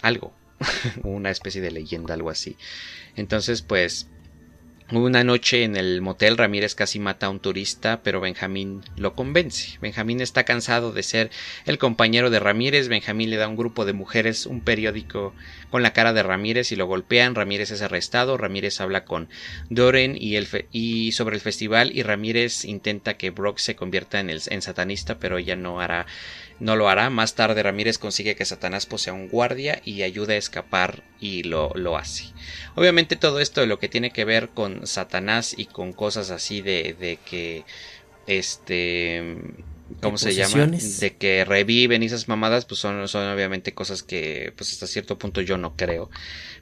[0.00, 0.32] algo.
[1.02, 2.56] una especie de leyenda, algo así.
[3.16, 4.08] Entonces, pues,
[4.90, 9.78] una noche en el motel Ramírez casi mata a un turista, pero Benjamín lo convence.
[9.80, 11.30] Benjamín está cansado de ser
[11.64, 12.88] el compañero de Ramírez.
[12.88, 15.32] Benjamín le da a un grupo de mujeres un periódico
[15.72, 17.34] con la cara de Ramírez y lo golpean.
[17.34, 18.36] Ramírez es arrestado.
[18.36, 19.30] Ramírez habla con
[19.70, 20.36] Doren y,
[20.70, 25.18] y sobre el festival y Ramírez intenta que Brock se convierta en, el, en satanista,
[25.18, 26.06] pero ella no hará
[26.60, 27.08] no lo hará.
[27.08, 31.72] Más tarde Ramírez consigue que Satanás posea un guardia y ayuda a escapar y lo,
[31.74, 32.26] lo hace.
[32.74, 36.60] Obviamente todo esto de lo que tiene que ver con Satanás y con cosas así
[36.60, 37.64] de, de que
[38.26, 39.36] este
[40.00, 40.66] ¿cómo se llama?
[40.66, 45.18] De que reviven y esas mamadas, pues son, son obviamente cosas que, pues hasta cierto
[45.18, 46.10] punto yo no creo.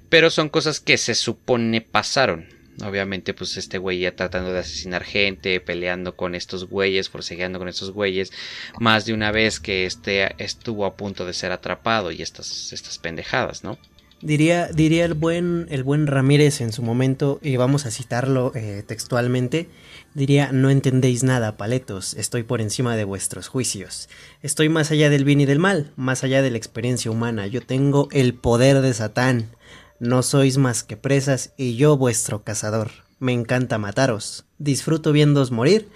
[0.08, 2.48] Pero son cosas que se supone pasaron.
[2.82, 7.68] Obviamente, pues este güey ya tratando de asesinar gente, peleando con estos güeyes, forcejeando con
[7.68, 8.32] estos güeyes,
[8.78, 12.98] más de una vez que este estuvo a punto de ser atrapado y estas, estas
[12.98, 13.78] pendejadas, ¿no?
[14.22, 18.82] Diría, diría el buen, el buen Ramírez en su momento, y vamos a citarlo eh,
[18.86, 19.68] textualmente,
[20.14, 24.08] diría, no entendéis nada, paletos, estoy por encima de vuestros juicios.
[24.42, 27.46] Estoy más allá del bien y del mal, más allá de la experiencia humana.
[27.46, 29.50] Yo tengo el poder de Satán.
[29.98, 32.90] No sois más que presas y yo vuestro cazador.
[33.18, 34.46] Me encanta mataros.
[34.58, 35.88] Disfruto viéndoos morir.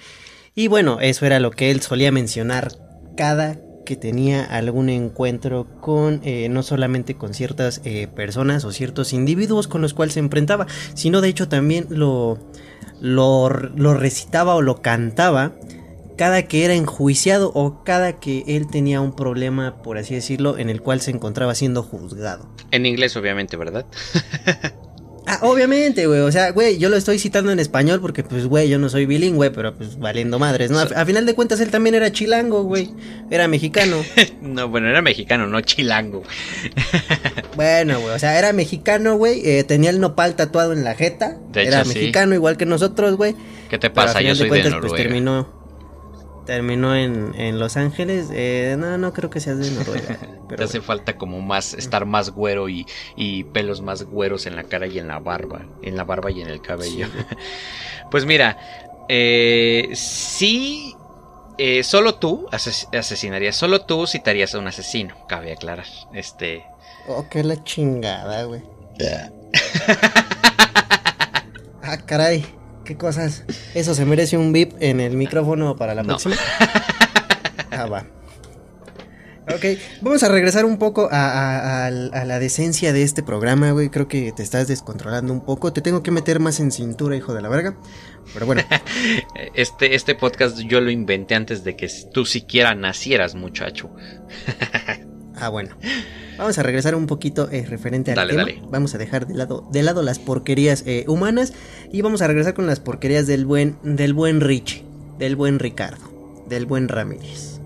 [0.55, 2.69] Y bueno, eso era lo que él solía mencionar
[3.17, 9.13] cada que tenía algún encuentro con eh, no solamente con ciertas eh, personas o ciertos
[9.13, 12.39] individuos con los cuales se enfrentaba, sino de hecho también lo,
[13.01, 15.53] lo, lo recitaba o lo cantaba
[16.17, 20.71] cada que era enjuiciado o cada que él tenía un problema, por así decirlo, en
[20.71, 22.49] el cual se encontraba siendo juzgado.
[22.71, 23.87] En inglés, obviamente, ¿verdad?
[25.27, 26.21] Ah, obviamente, güey.
[26.21, 29.07] O sea, güey, yo lo estoy citando en español porque, pues, güey, yo no soy
[29.07, 30.79] bilingüe, pero pues valiendo madres, ¿no?
[30.79, 32.91] A, final de cuentas, él también era chilango, güey.
[33.31, 34.05] Era mexicano.
[34.43, 36.23] no, bueno, era mexicano, no chilango.
[37.57, 39.41] bueno, güey, o sea, era mexicano, güey.
[39.45, 41.39] Eh, tenía el nopal tatuado en la jeta.
[41.55, 43.35] era mexicano, igual que nosotros, güey.
[43.71, 44.21] ¿Qué te pasa?
[44.21, 45.64] Yo soy de, cuentas, Pues terminó
[46.45, 48.29] terminó en, en Los Ángeles.
[48.33, 50.19] Eh, no, no creo que seas de Noruega.
[50.49, 52.87] Pero Te hace falta como más, estar más güero y,
[53.17, 55.67] y, pelos más güeros en la cara y en la barba.
[55.83, 57.09] En la barba y en el cabello.
[58.11, 58.59] pues mira,
[59.09, 60.95] eh, sí,
[61.59, 65.87] eh, solo tú asesinarías, solo tú citarías a un asesino, cabe aclarar.
[66.13, 66.65] Este.
[67.09, 68.63] Oh, qué la chingada, güey.
[71.83, 72.45] ah, caray.
[72.85, 73.45] ¿Qué cosas?
[73.75, 76.37] Eso se merece un bip en el micrófono para la próxima.
[77.71, 78.07] ah, va.
[79.47, 83.91] Ok, vamos a regresar un poco a, la decencia de este programa, güey.
[83.91, 85.73] Creo que te estás descontrolando un poco.
[85.73, 87.77] Te tengo que meter más en cintura, hijo de la verga.
[88.33, 88.63] Pero bueno.
[89.55, 93.91] este, este podcast yo lo inventé antes de que tú siquiera nacieras, muchacho.
[95.37, 95.77] ah, bueno.
[96.37, 98.47] Vamos a regresar un poquito eh, referente al tema.
[98.71, 101.53] Vamos a dejar de lado, de lado las porquerías eh, humanas
[101.93, 104.83] y vamos a regresar con las porquerías del buen, del buen Rich,
[105.19, 107.61] del buen Ricardo, del buen Ramírez.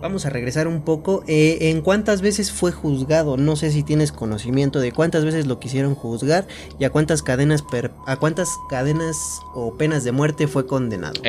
[0.00, 3.36] Vamos a regresar un poco eh, en cuántas veces fue juzgado.
[3.36, 6.46] No sé si tienes conocimiento de cuántas veces lo quisieron juzgar
[6.78, 7.64] y a cuántas cadenas
[8.06, 9.16] a cuántas cadenas
[9.54, 11.22] o penas de muerte fue condenado.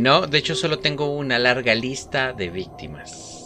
[0.00, 3.37] no, de hecho solo tengo una larga lista de víctimas.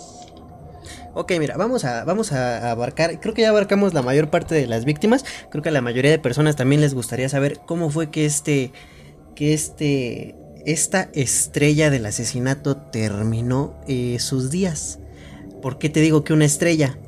[1.15, 4.67] Ok, mira, vamos a, vamos a abarcar, creo que ya abarcamos la mayor parte de
[4.67, 8.11] las víctimas, creo que a la mayoría de personas también les gustaría saber cómo fue
[8.11, 8.73] que este,
[9.35, 15.01] que este, esta estrella del asesinato terminó eh, sus días.
[15.61, 16.99] ¿Por qué te digo que una estrella?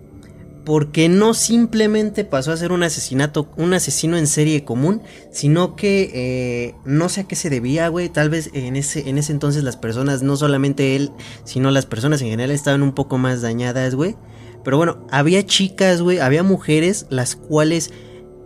[0.64, 6.10] Porque no simplemente pasó a ser un asesinato, un asesino en serie común, sino que
[6.14, 8.08] eh, no sé a qué se debía, güey.
[8.08, 11.10] Tal vez en ese, en ese entonces las personas, no solamente él,
[11.44, 14.16] sino las personas en general estaban un poco más dañadas, güey.
[14.64, 17.92] Pero bueno, había chicas, güey, había mujeres las cuales...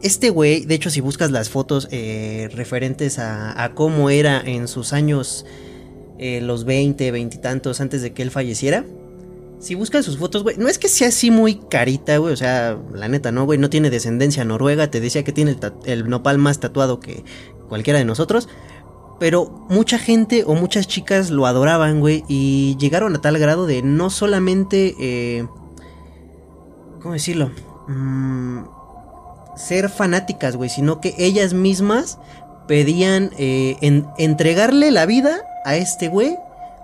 [0.01, 4.93] Este güey, de hecho si buscas las fotos eh, referentes a, cómo era en sus
[4.93, 5.45] años,
[6.21, 8.85] eh, los 20, 20 y tantos antes de que él falleciera,
[9.61, 12.33] si buscas sus fotos, güey, no es que sea así muy carita, güey.
[12.33, 13.59] O sea, la neta, no, güey.
[13.59, 14.91] No tiene descendencia noruega.
[14.91, 17.25] Te decía que tiene el, nopal más tatuado que
[17.69, 18.49] cualquiera de nosotros.
[19.19, 22.25] Pero mucha gente o muchas chicas lo adoraban, güey.
[22.29, 24.95] Y llegaron a tal grado de no solamente.
[25.01, 25.47] Eh,
[27.03, 27.51] ¿Cómo decirlo?
[27.89, 28.61] Mm,
[29.57, 30.71] ser fanáticas, güey.
[30.71, 32.19] Sino que ellas mismas
[32.69, 33.77] pedían eh,
[34.19, 36.37] entregarle la vida a este güey.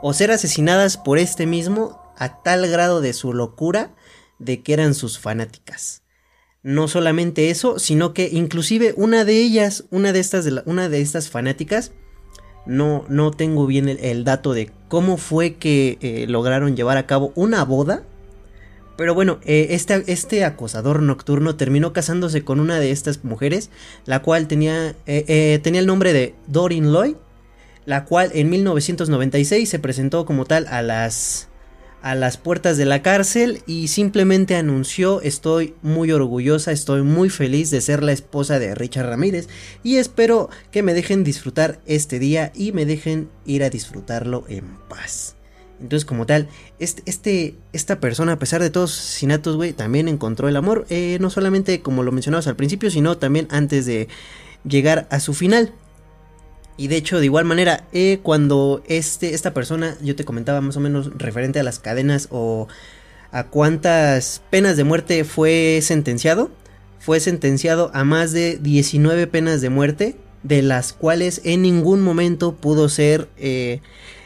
[0.03, 3.95] O ser asesinadas por este mismo a tal grado de su locura
[4.39, 6.03] de que eran sus fanáticas.
[6.63, 11.29] No solamente eso, sino que inclusive una de ellas, una de estas, una de estas
[11.29, 11.93] fanáticas,
[12.67, 17.33] no, no tengo bien el, dato de cómo fue que eh, lograron llevar a cabo
[17.35, 18.05] una boda.
[18.97, 23.71] Pero bueno, este, este, acosador nocturno terminó casándose con una de estas mujeres,
[24.07, 27.17] la cual tenía, eh, tenía el nombre de Dorin Lloyd,
[27.87, 31.49] la cual en 1996 se presentó como tal a las
[32.05, 37.71] a las puertas de la cárcel y simplemente anunció estoy muy orgullosa, estoy muy feliz
[37.71, 39.49] de ser la esposa de Richard Ramírez
[39.83, 44.77] y espero que me dejen disfrutar este día y me dejen ir a disfrutarlo en
[44.91, 45.37] paz.
[45.81, 46.49] Entonces, como tal,
[46.79, 50.87] este, este, esta persona, a pesar de todos sus asesinatos, güey, también encontró el amor.
[50.91, 54.09] Eh, no solamente como lo mencionamos al principio, sino también antes de
[54.65, 55.73] llegar a su final.
[56.77, 60.77] Y de hecho, de igual manera, eh, cuando este, esta persona, yo te comentaba más
[60.77, 62.67] o menos referente a las cadenas o
[63.31, 66.51] a cuántas penas de muerte fue sentenciado,
[66.99, 72.55] fue sentenciado a más de 19 penas de muerte, de las cuales en ningún momento
[72.55, 73.81] pudo ser eh,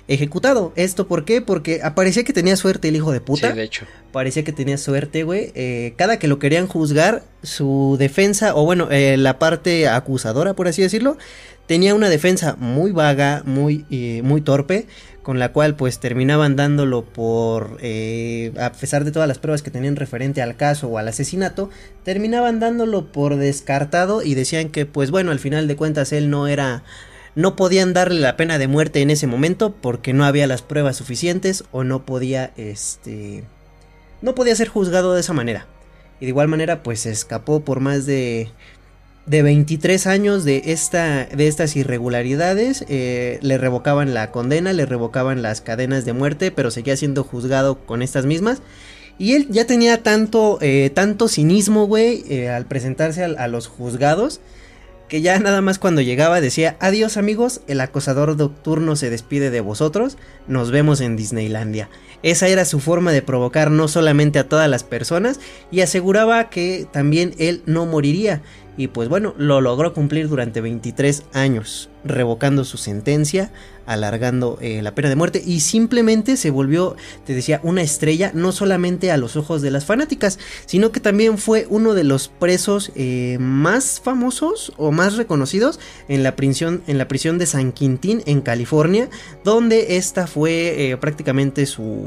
[0.08, 0.72] ejecutado.
[0.74, 1.40] ¿Esto por qué?
[1.42, 3.50] Porque parecía que tenía suerte el hijo de puta.
[3.50, 3.86] Sí, de hecho.
[4.10, 5.52] Parecía que tenía suerte, güey.
[5.54, 10.66] Eh, cada que lo querían juzgar, su defensa, o bueno, eh, la parte acusadora, por
[10.66, 11.18] así decirlo,
[11.66, 14.86] tenía una defensa muy vaga, muy, eh, muy torpe,
[15.22, 19.96] con la cual pues terminaban dándolo por, a pesar de todas las pruebas que tenían
[19.96, 21.68] referente al caso o al asesinato,
[22.02, 26.48] terminaban dándolo por descartado y decían que pues bueno, al final de cuentas él no
[26.48, 26.82] era
[27.38, 30.96] no podían darle la pena de muerte en ese momento porque no había las pruebas
[30.96, 33.44] suficientes o no podía, este,
[34.22, 35.68] no podía ser juzgado de esa manera.
[36.18, 38.50] Y de igual manera, pues se escapó por más de,
[39.26, 42.84] de 23 años de, esta, de estas irregularidades.
[42.88, 47.78] Eh, le revocaban la condena, le revocaban las cadenas de muerte, pero seguía siendo juzgado
[47.86, 48.62] con estas mismas.
[49.16, 54.40] Y él ya tenía tanto, eh, tanto cinismo, güey, eh, al presentarse a los juzgados
[55.08, 59.60] que ya nada más cuando llegaba decía, adiós amigos, el acosador nocturno se despide de
[59.60, 61.88] vosotros, nos vemos en Disneylandia.
[62.22, 65.40] Esa era su forma de provocar no solamente a todas las personas
[65.70, 68.42] y aseguraba que también él no moriría.
[68.78, 73.50] Y pues bueno, lo logró cumplir durante 23 años, revocando su sentencia,
[73.86, 76.94] alargando eh, la pena de muerte y simplemente se volvió,
[77.26, 81.38] te decía, una estrella no solamente a los ojos de las fanáticas, sino que también
[81.38, 86.98] fue uno de los presos eh, más famosos o más reconocidos en la prisión, en
[86.98, 89.10] la prisión de San Quintín en California,
[89.42, 92.06] donde esta fue eh, prácticamente su,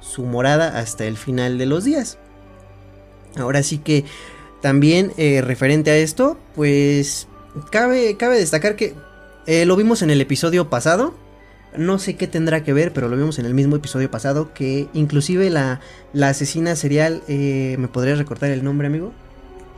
[0.00, 2.18] su morada hasta el final de los días.
[3.36, 4.04] Ahora sí que
[4.66, 7.28] también eh, referente a esto, pues
[7.70, 8.94] cabe, cabe destacar que
[9.46, 11.14] eh, lo vimos en el episodio pasado.
[11.76, 14.52] No sé qué tendrá que ver, pero lo vimos en el mismo episodio pasado.
[14.54, 15.78] Que inclusive la,
[16.12, 19.12] la asesina serial, eh, ¿me podrías recordar el nombre, amigo?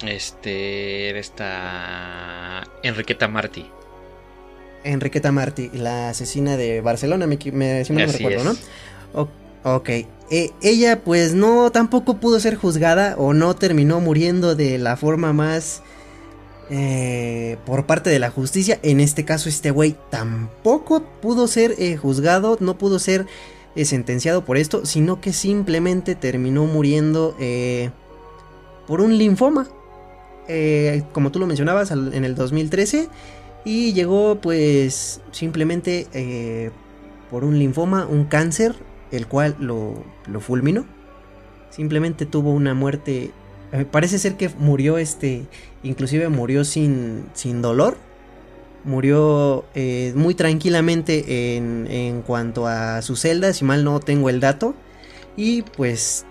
[0.06, 3.66] Este, era esta Enriqueta Martí.
[4.84, 9.28] Enriqueta Martí, la asesina de Barcelona, me, me, si no me recuerdo, ¿no?
[9.64, 9.90] ok,
[10.30, 15.32] eh, ella pues no tampoco pudo ser juzgada o no terminó muriendo de la forma
[15.32, 15.82] más
[16.70, 18.78] eh, por parte de la justicia.
[18.82, 23.26] En este caso este güey tampoco pudo ser eh, juzgado, no pudo ser
[23.84, 27.36] sentenciado por esto, sino que simplemente terminó muriendo
[28.88, 29.68] por un linfoma.
[31.12, 33.08] como tú lo mencionabas en el 2013
[33.64, 36.72] y llegó pues simplemente
[37.30, 38.74] por un linfoma, un cáncer
[39.12, 40.02] el cual lo,
[40.40, 40.86] fulminó.
[41.70, 43.30] Simplemente tuvo una muerte.
[43.72, 45.46] Eh, parece ser que murió este.
[45.82, 47.96] Inclusive murió sin, sin dolor.
[48.84, 54.40] Murió eh, muy tranquilamente en, en cuanto a su celda, si mal no tengo el
[54.40, 54.74] dato.
[55.36, 56.24] Y pues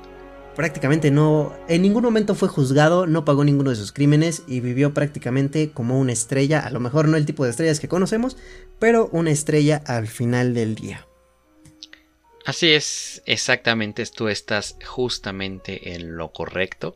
[0.57, 4.91] prácticamente no, en ningún momento fue juzgado, no pagó ninguno de sus crímenes y vivió
[4.91, 8.37] prácticamente como una estrella, a lo mejor no el tipo de estrellas que conocemos,
[8.79, 11.06] pero una estrella al final del día.
[12.47, 16.95] Así es, exactamente, tú estás justamente en lo correcto.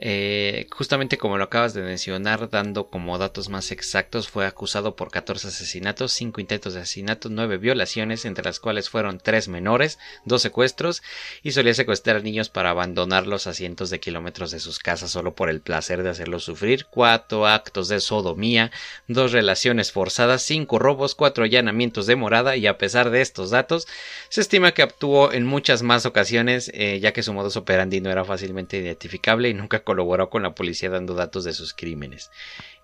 [0.00, 5.10] Eh, justamente como lo acabas de mencionar, dando como datos más exactos, fue acusado por
[5.10, 10.40] 14 asesinatos, 5 intentos de asesinato, 9 violaciones, entre las cuales fueron 3 menores, 2
[10.40, 11.02] secuestros,
[11.42, 15.50] y solía secuestrar niños para abandonarlos a cientos de kilómetros de sus casas solo por
[15.50, 18.70] el placer de hacerlos sufrir, 4 actos de sodomía,
[19.08, 23.88] 2 relaciones forzadas, 5 robos, 4 allanamientos de morada, y a pesar de estos datos,
[24.28, 28.10] se estima que actuó en muchas más ocasiones, eh, ya que su modus operandi no
[28.10, 32.30] era fácilmente identificable y nunca colaboró con la policía dando datos de sus crímenes.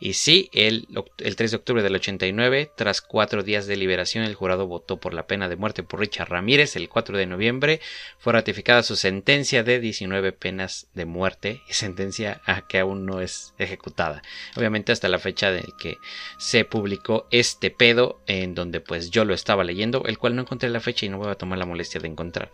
[0.00, 0.88] Y sí, el,
[1.18, 5.12] el 3 de octubre del 89, tras cuatro días de liberación, el jurado votó por
[5.12, 6.76] la pena de muerte por Richard Ramírez.
[6.76, 7.80] El 4 de noviembre
[8.18, 13.20] fue ratificada su sentencia de 19 penas de muerte y sentencia a que aún no
[13.20, 14.22] es ejecutada.
[14.56, 15.98] Obviamente hasta la fecha en que
[16.38, 20.70] se publicó este pedo, en donde pues yo lo estaba leyendo, el cual no encontré
[20.70, 22.50] la fecha y no voy a tomar la molestia de encontrar.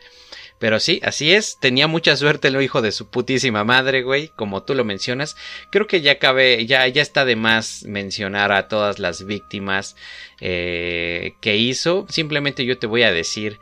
[0.59, 1.59] Pero sí, así es.
[1.59, 4.28] Tenía mucha suerte el hijo de su putísima madre, güey.
[4.41, 5.36] Como tú lo mencionas.
[5.70, 9.97] Creo que ya cabe, ya, ya está de más mencionar a todas las víctimas
[10.41, 12.07] eh, que hizo.
[12.09, 13.61] Simplemente yo te voy a decir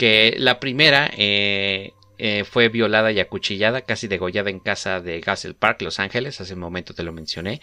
[0.00, 5.54] que la primera eh, eh, fue violada y acuchillada, casi degollada en casa de Gassel
[5.54, 6.40] Park, Los Ángeles.
[6.40, 7.60] Hace un momento te lo mencioné.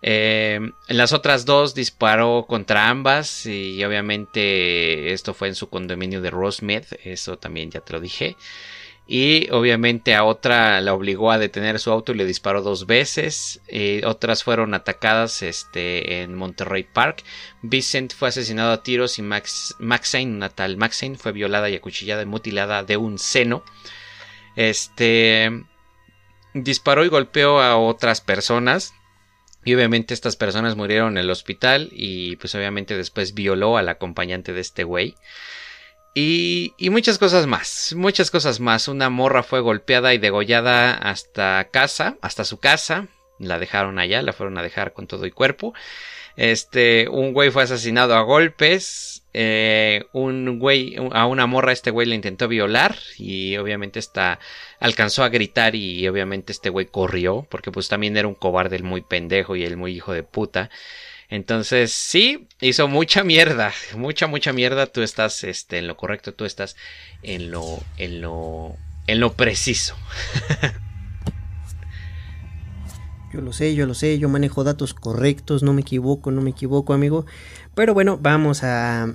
[0.00, 6.30] en las otras dos disparó contra ambas y obviamente esto fue en su condominio de
[6.30, 8.36] Rosemead, eso también ya te lo dije.
[9.10, 13.62] Y obviamente a otra la obligó a detener su auto y le disparó dos veces.
[14.04, 17.24] otras fueron atacadas este, en Monterrey Park.
[17.62, 22.26] Vincent fue asesinado a tiros y Max, Maxine, natal Maxine, fue violada y acuchillada y
[22.26, 23.64] mutilada de un seno.
[24.56, 25.64] Este.
[26.52, 28.92] disparó y golpeó a otras personas.
[29.64, 34.52] Y obviamente estas personas murieron en el hospital y pues obviamente después violó al acompañante
[34.52, 35.14] de este güey.
[36.20, 38.88] Y, muchas cosas más, muchas cosas más.
[38.88, 43.06] Una morra fue golpeada y degollada hasta casa, hasta su casa.
[43.38, 45.74] La dejaron allá, la fueron a dejar con todo y cuerpo.
[46.34, 49.22] Este, un güey fue asesinado a golpes.
[49.32, 52.96] Eh, un güey, a una morra, este güey le intentó violar.
[53.16, 54.40] Y obviamente esta
[54.80, 55.76] alcanzó a gritar.
[55.76, 57.46] Y obviamente este güey corrió.
[57.48, 60.68] Porque pues también era un cobarde, el muy pendejo y el muy hijo de puta.
[61.30, 64.86] Entonces, sí, hizo mucha mierda, mucha, mucha mierda.
[64.86, 66.74] Tú estás este, en lo correcto, tú estás
[67.22, 68.76] en lo, en lo,
[69.06, 69.94] en lo preciso.
[73.32, 76.50] yo lo sé, yo lo sé, yo manejo datos correctos, no me equivoco, no me
[76.50, 77.26] equivoco, amigo.
[77.74, 79.12] Pero bueno, vamos a,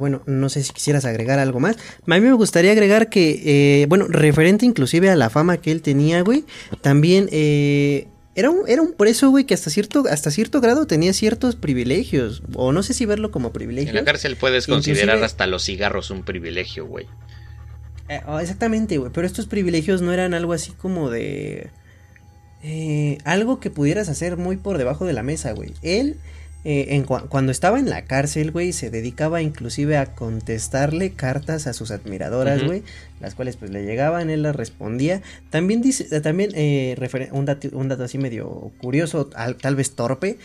[0.00, 1.76] bueno, no sé si quisieras agregar algo más.
[2.06, 5.82] A mí me gustaría agregar que, eh, bueno, referente inclusive a la fama que él
[5.82, 6.44] tenía, güey,
[6.82, 8.08] también eh,
[8.38, 12.40] era un, era un preso, güey, que hasta cierto, hasta cierto grado tenía ciertos privilegios.
[12.54, 13.88] O no sé si verlo como privilegio.
[13.90, 17.06] En la cárcel puedes considerar hasta los cigarros un privilegio, güey.
[18.08, 19.10] Eh, oh, exactamente, güey.
[19.12, 21.70] Pero estos privilegios no eran algo así como de.
[22.62, 25.74] Eh, algo que pudieras hacer muy por debajo de la mesa, güey.
[25.82, 26.14] Él
[26.64, 31.92] eh, cuando estaba en la cárcel, güey, se dedicaba inclusive a contestarle cartas a sus
[31.92, 32.82] admiradoras, güey,
[33.20, 35.22] las cuales pues le llegaban, él las respondía.
[35.50, 36.96] También dice, eh, también eh,
[37.32, 40.38] un, dato, un, dato, así medio curioso, tal vez torpe,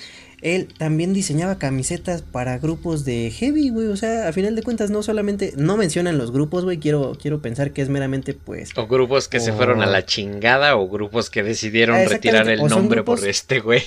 [0.44, 4.92] él también diseñaba camisetas para grupos de heavy, güey, o sea, a final de cuentas
[4.92, 8.70] no solamente, no mencionan los grupos, güey, quiero, quiero pensar que es meramente pues...
[8.78, 13.04] O grupos que se fueron a la chingada o grupos que decidieron retirar el nombre
[13.04, 13.82] por este güey.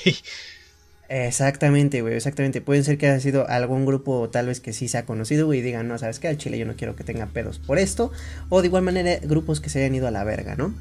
[1.08, 2.60] Exactamente, güey, exactamente.
[2.60, 5.60] Puede ser que haya sido algún grupo tal vez que sí se ha conocido, güey,
[5.60, 8.10] y digan, no, sabes qué, al chile yo no quiero que tenga pedos por esto.
[8.48, 10.74] O de igual manera, grupos que se hayan ido a la verga, ¿no?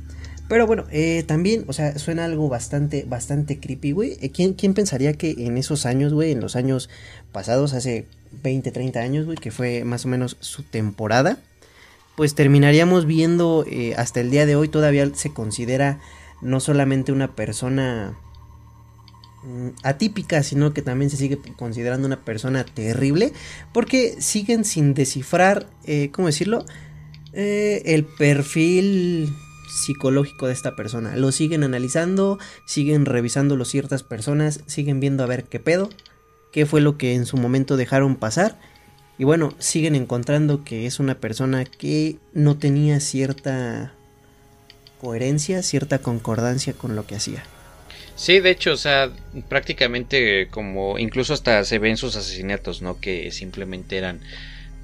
[0.47, 4.17] Pero bueno, eh, también, o sea, suena algo bastante, bastante creepy, güey.
[4.21, 6.89] Eh, ¿Quién, ¿Quién pensaría que en esos años, güey, en los años
[7.32, 8.05] pasados, hace
[8.43, 11.39] 20, 30 años, güey, que fue más o menos su temporada,
[12.15, 15.99] pues terminaríamos viendo eh, hasta el día de hoy todavía se considera
[16.41, 18.17] no solamente una persona
[19.83, 23.33] atípica, sino que también se sigue considerando una persona terrible,
[23.73, 26.65] porque siguen sin descifrar, eh, ¿cómo decirlo?
[27.33, 29.29] Eh, el perfil
[29.69, 31.15] psicológico de esta persona.
[31.15, 35.89] Lo siguen analizando, siguen revisándolo ciertas personas, siguen viendo a ver qué pedo,
[36.51, 38.57] qué fue lo que en su momento dejaron pasar.
[39.17, 43.93] Y bueno, siguen encontrando que es una persona que no tenía cierta
[44.99, 47.43] coherencia, cierta concordancia con lo que hacía.
[48.16, 49.11] Sí, de hecho, o sea,
[49.49, 52.99] prácticamente como incluso hasta se ven sus asesinatos, ¿no?
[52.99, 54.22] Que simplemente eran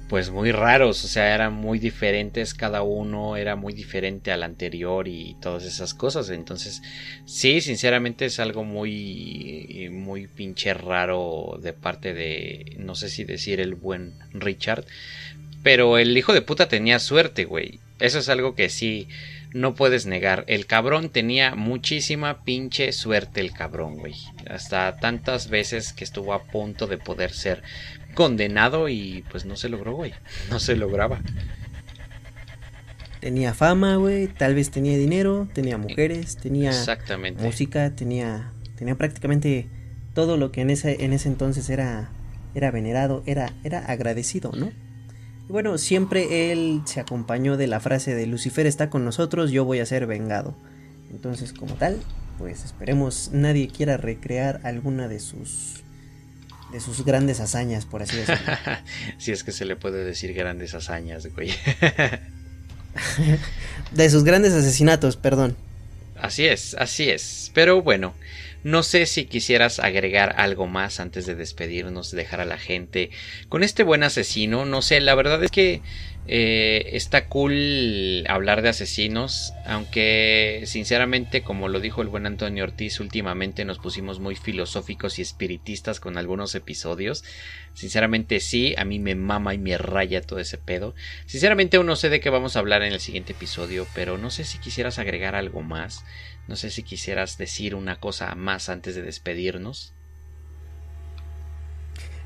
[0.08, 5.08] pues muy raros, o sea, eran muy diferentes cada uno, era muy diferente al anterior
[5.08, 6.28] y todas esas cosas.
[6.28, 6.82] Entonces,
[7.24, 13.58] sí, sinceramente es algo muy muy pinche raro de parte de no sé si decir
[13.60, 14.84] el buen Richard,
[15.62, 17.80] pero el hijo de puta tenía suerte, güey.
[17.98, 19.08] Eso es algo que sí
[19.54, 20.44] no puedes negar.
[20.48, 24.14] El cabrón tenía muchísima pinche suerte el cabrón, güey.
[24.48, 27.62] Hasta tantas veces que estuvo a punto de poder ser
[28.14, 30.12] condenado y pues no se logró, güey.
[30.50, 31.20] No se lograba.
[33.20, 37.40] Tenía fama, güey, tal vez tenía dinero, tenía mujeres, tenía Exactamente.
[37.42, 39.68] música, tenía tenía prácticamente
[40.12, 42.10] todo lo que en ese en ese entonces era
[42.54, 44.72] era venerado, era era agradecido, ¿no?
[45.48, 49.80] Bueno, siempre él se acompañó de la frase de Lucifer está con nosotros, yo voy
[49.80, 50.54] a ser vengado.
[51.10, 52.00] Entonces, como tal,
[52.38, 55.82] pues esperemos nadie quiera recrear alguna de sus
[56.72, 58.54] de sus grandes hazañas, por así decirlo.
[59.18, 61.50] si es que se le puede decir grandes hazañas, güey.
[63.92, 65.54] de sus grandes asesinatos, perdón.
[66.18, 67.50] Así es, así es.
[67.52, 68.14] Pero bueno,
[68.64, 73.10] no sé si quisieras agregar algo más antes de despedirnos, dejar a la gente
[73.48, 74.64] con este buen asesino.
[74.64, 75.82] No sé, la verdad es que
[76.28, 83.00] eh, está cool hablar de asesinos, aunque sinceramente, como lo dijo el buen Antonio Ortiz,
[83.00, 87.24] últimamente nos pusimos muy filosóficos y espiritistas con algunos episodios.
[87.74, 90.94] Sinceramente sí, a mí me mama y me raya todo ese pedo.
[91.26, 94.30] Sinceramente aún no sé de qué vamos a hablar en el siguiente episodio, pero no
[94.30, 96.04] sé si quisieras agregar algo más.
[96.48, 99.94] No sé si quisieras decir una cosa más antes de despedirnos.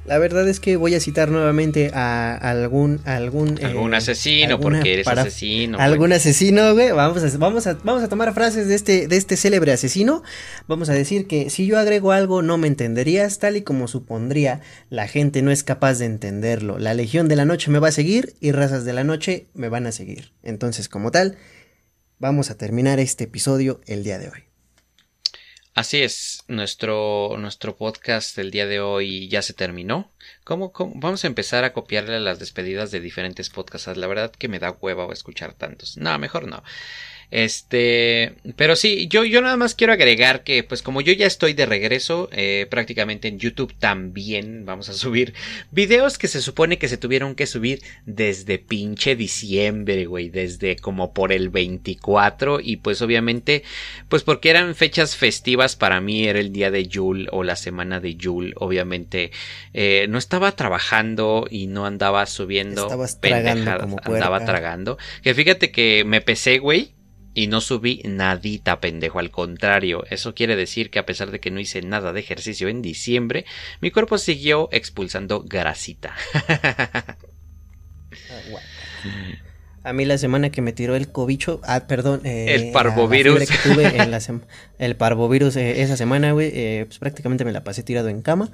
[0.07, 4.93] La verdad es que voy a citar nuevamente a algún algún eh, algún asesino porque
[4.93, 5.79] eres asesino.
[5.81, 6.93] Algún asesino, güey.
[6.93, 10.23] Vamos a, vamos a vamos a tomar frases de este de este célebre asesino.
[10.69, 14.61] Vamos a decir que si yo agrego algo no me entenderías tal y como supondría,
[14.91, 16.79] la gente no es capaz de entenderlo.
[16.79, 19.69] La legión de la noche me va a seguir y razas de la noche me
[19.69, 20.31] van a seguir.
[20.45, 21.37] Entonces, como tal,
[22.19, 24.43] vamos a terminar este episodio el día de hoy.
[25.75, 30.11] Así es, nuestro, nuestro podcast del día de hoy ya se terminó.
[30.43, 33.95] ¿Cómo, Vamos a empezar a copiarle las despedidas de diferentes podcasts.
[33.99, 35.99] La verdad que me da hueva escuchar tantos.
[35.99, 36.63] No, mejor no.
[37.31, 41.55] Este, pero sí, yo, yo nada más quiero agregar que, pues como yo ya estoy
[41.55, 45.35] de regreso, eh, prácticamente en YouTube también vamos a subir
[45.71, 51.13] videos que se supone que se tuvieron que subir desde pinche diciembre, güey, desde como
[51.13, 53.65] por el 24 y pues obviamente,
[54.09, 58.01] pues porque eran fechas festivas para mí, era el día de Yule o la semana
[58.01, 59.33] de Yule, obviamente
[59.75, 66.05] eh, no estaba trabajando y no andaba subiendo Estabas tragando andaba tragando, que fíjate que
[66.07, 66.96] me pesé, güey,
[67.37, 69.19] y no subí nadita, pendejo.
[69.19, 72.69] Al contrario, eso quiere decir que a pesar de que no hice nada de ejercicio
[72.69, 73.45] en diciembre,
[73.83, 76.15] mi cuerpo siguió expulsando grasita.
[79.85, 83.39] A mí la semana que me tiró el cobicho, ah, perdón, eh, el parvovirus.
[83.49, 84.19] que tuve en la
[84.79, 88.51] el parvovirus eh, esa semana, güey, eh, pues prácticamente me la pasé tirado en cama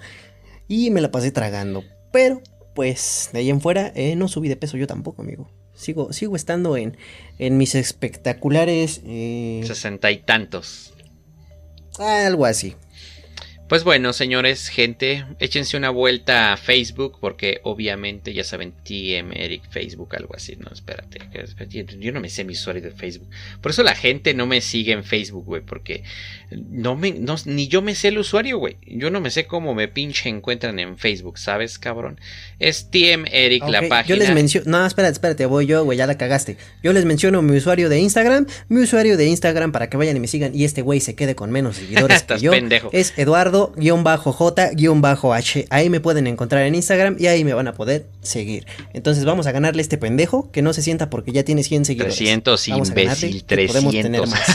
[0.67, 1.85] y me la pasé tragando.
[2.13, 2.43] Pero,
[2.75, 5.49] pues, de ahí en fuera, no subí de peso yo tampoco, amigo.
[5.83, 6.97] Sigo, sigo estando en,
[7.39, 9.01] en mis espectaculares.
[9.05, 10.95] Eh, Sesenta y tantos.
[11.99, 12.77] Algo así.
[13.73, 19.63] Pues bueno, señores, gente, échense una vuelta a Facebook porque obviamente ya saben, TM Eric
[19.71, 21.21] Facebook, algo así, no, espérate,
[21.99, 23.31] yo no me sé mi usuario de Facebook.
[23.63, 26.03] Por eso la gente no me sigue en Facebook, güey, porque
[26.51, 27.15] no me,
[27.47, 28.77] ni yo me sé el usuario, güey.
[28.87, 32.21] Yo no me sé cómo me pinche encuentran en Facebook, ¿sabes, cabrón?
[32.59, 34.05] Es TM Eric la página.
[34.05, 36.59] Yo les menciono, no, espérate, espérate, voy yo, güey, ya la cagaste.
[36.83, 40.21] Yo les menciono mi usuario de Instagram, mi usuario de Instagram para que vayan y
[40.21, 42.51] me sigan y este güey se quede con menos seguidores que yo.
[42.51, 42.91] Pendejo.
[42.93, 45.67] Es Eduardo J-H.
[45.71, 48.67] Ahí me pueden encontrar en Instagram y ahí me van a poder seguir.
[48.93, 52.17] Entonces vamos a ganarle este pendejo que no se sienta porque ya tiene 100 seguidores.
[52.17, 53.83] 300, imbécil, 300.
[53.83, 54.41] Podemos tener más.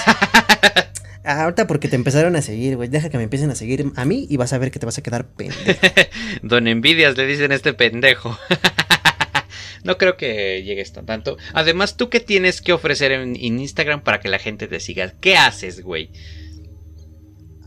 [1.30, 2.88] Ah, ahorita porque te empezaron a seguir, güey.
[2.88, 4.97] Deja que me empiecen a seguir a mí y vas a ver que te vas
[4.97, 5.60] a quedar pendejo.
[6.41, 8.39] Don Envidias le dicen este pendejo.
[9.84, 11.36] no creo que llegues tan tanto.
[11.51, 15.16] Además, ¿tú qué tienes que ofrecer en, en Instagram para que la gente te siga?
[15.20, 16.12] ¿Qué haces, güey?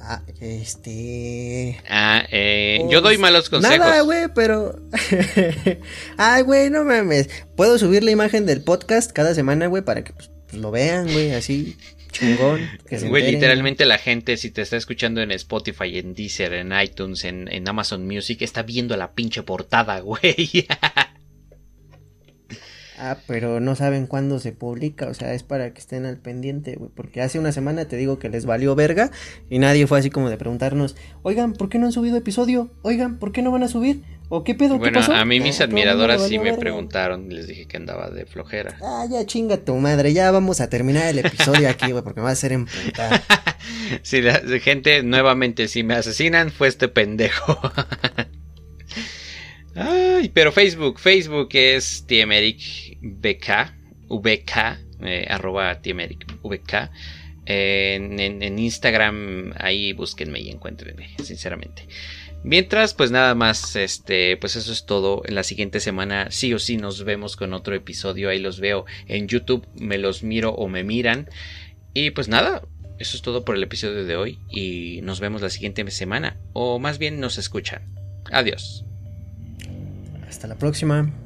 [0.02, 1.78] Ah, este.
[1.88, 3.78] Ah, eh, yo doy malos consejos.
[3.78, 4.80] Nada, güey, pero.
[6.16, 7.28] Ay, güey, no mames.
[7.54, 11.32] Puedo subir la imagen del podcast cada semana, güey, para que pues, lo vean, güey,
[11.32, 11.76] así.
[12.12, 12.68] Chingón.
[13.08, 17.46] Güey, literalmente la gente, si te está escuchando en Spotify, en Deezer, en iTunes, en,
[17.52, 20.66] en Amazon Music, está viendo la pinche portada, güey.
[23.02, 26.76] Ah, pero no saben cuándo se publica, o sea, es para que estén al pendiente,
[26.76, 29.10] güey, porque hace una semana te digo que les valió verga
[29.48, 32.70] y nadie fue así como de preguntarnos, oigan, ¿por qué no han subido episodio?
[32.82, 34.02] Oigan, ¿por qué no van a subir?
[34.28, 34.76] ¿O qué pedo?
[34.76, 35.14] Bueno, ¿qué pasó?
[35.14, 38.76] a mí mis admiradoras sí me preguntaron y les dije que andaba de flojera.
[38.82, 42.24] Ah, ya chinga tu madre, ya vamos a terminar el episodio aquí, güey, porque me
[42.24, 43.22] va a hacer emputar.
[44.02, 47.58] sí, la gente, nuevamente, si me asesinan, fue este pendejo.
[49.74, 52.98] Ay, pero Facebook, Facebook es Tiemeric
[55.02, 55.80] eh, arroba.
[57.46, 61.88] En, en, Instagram, ahí búsquenme y encuéntrenme, sinceramente.
[62.42, 65.22] Mientras, pues nada más, este, pues eso es todo.
[65.26, 68.30] En la siguiente semana, sí o sí, nos vemos con otro episodio.
[68.30, 71.28] Ahí los veo en YouTube, me los miro o me miran.
[71.92, 72.62] Y pues nada,
[72.98, 74.38] eso es todo por el episodio de hoy.
[74.48, 77.82] Y nos vemos la siguiente semana, o más bien nos escuchan.
[78.30, 78.84] Adiós.
[80.40, 81.20] Hasta la próxima.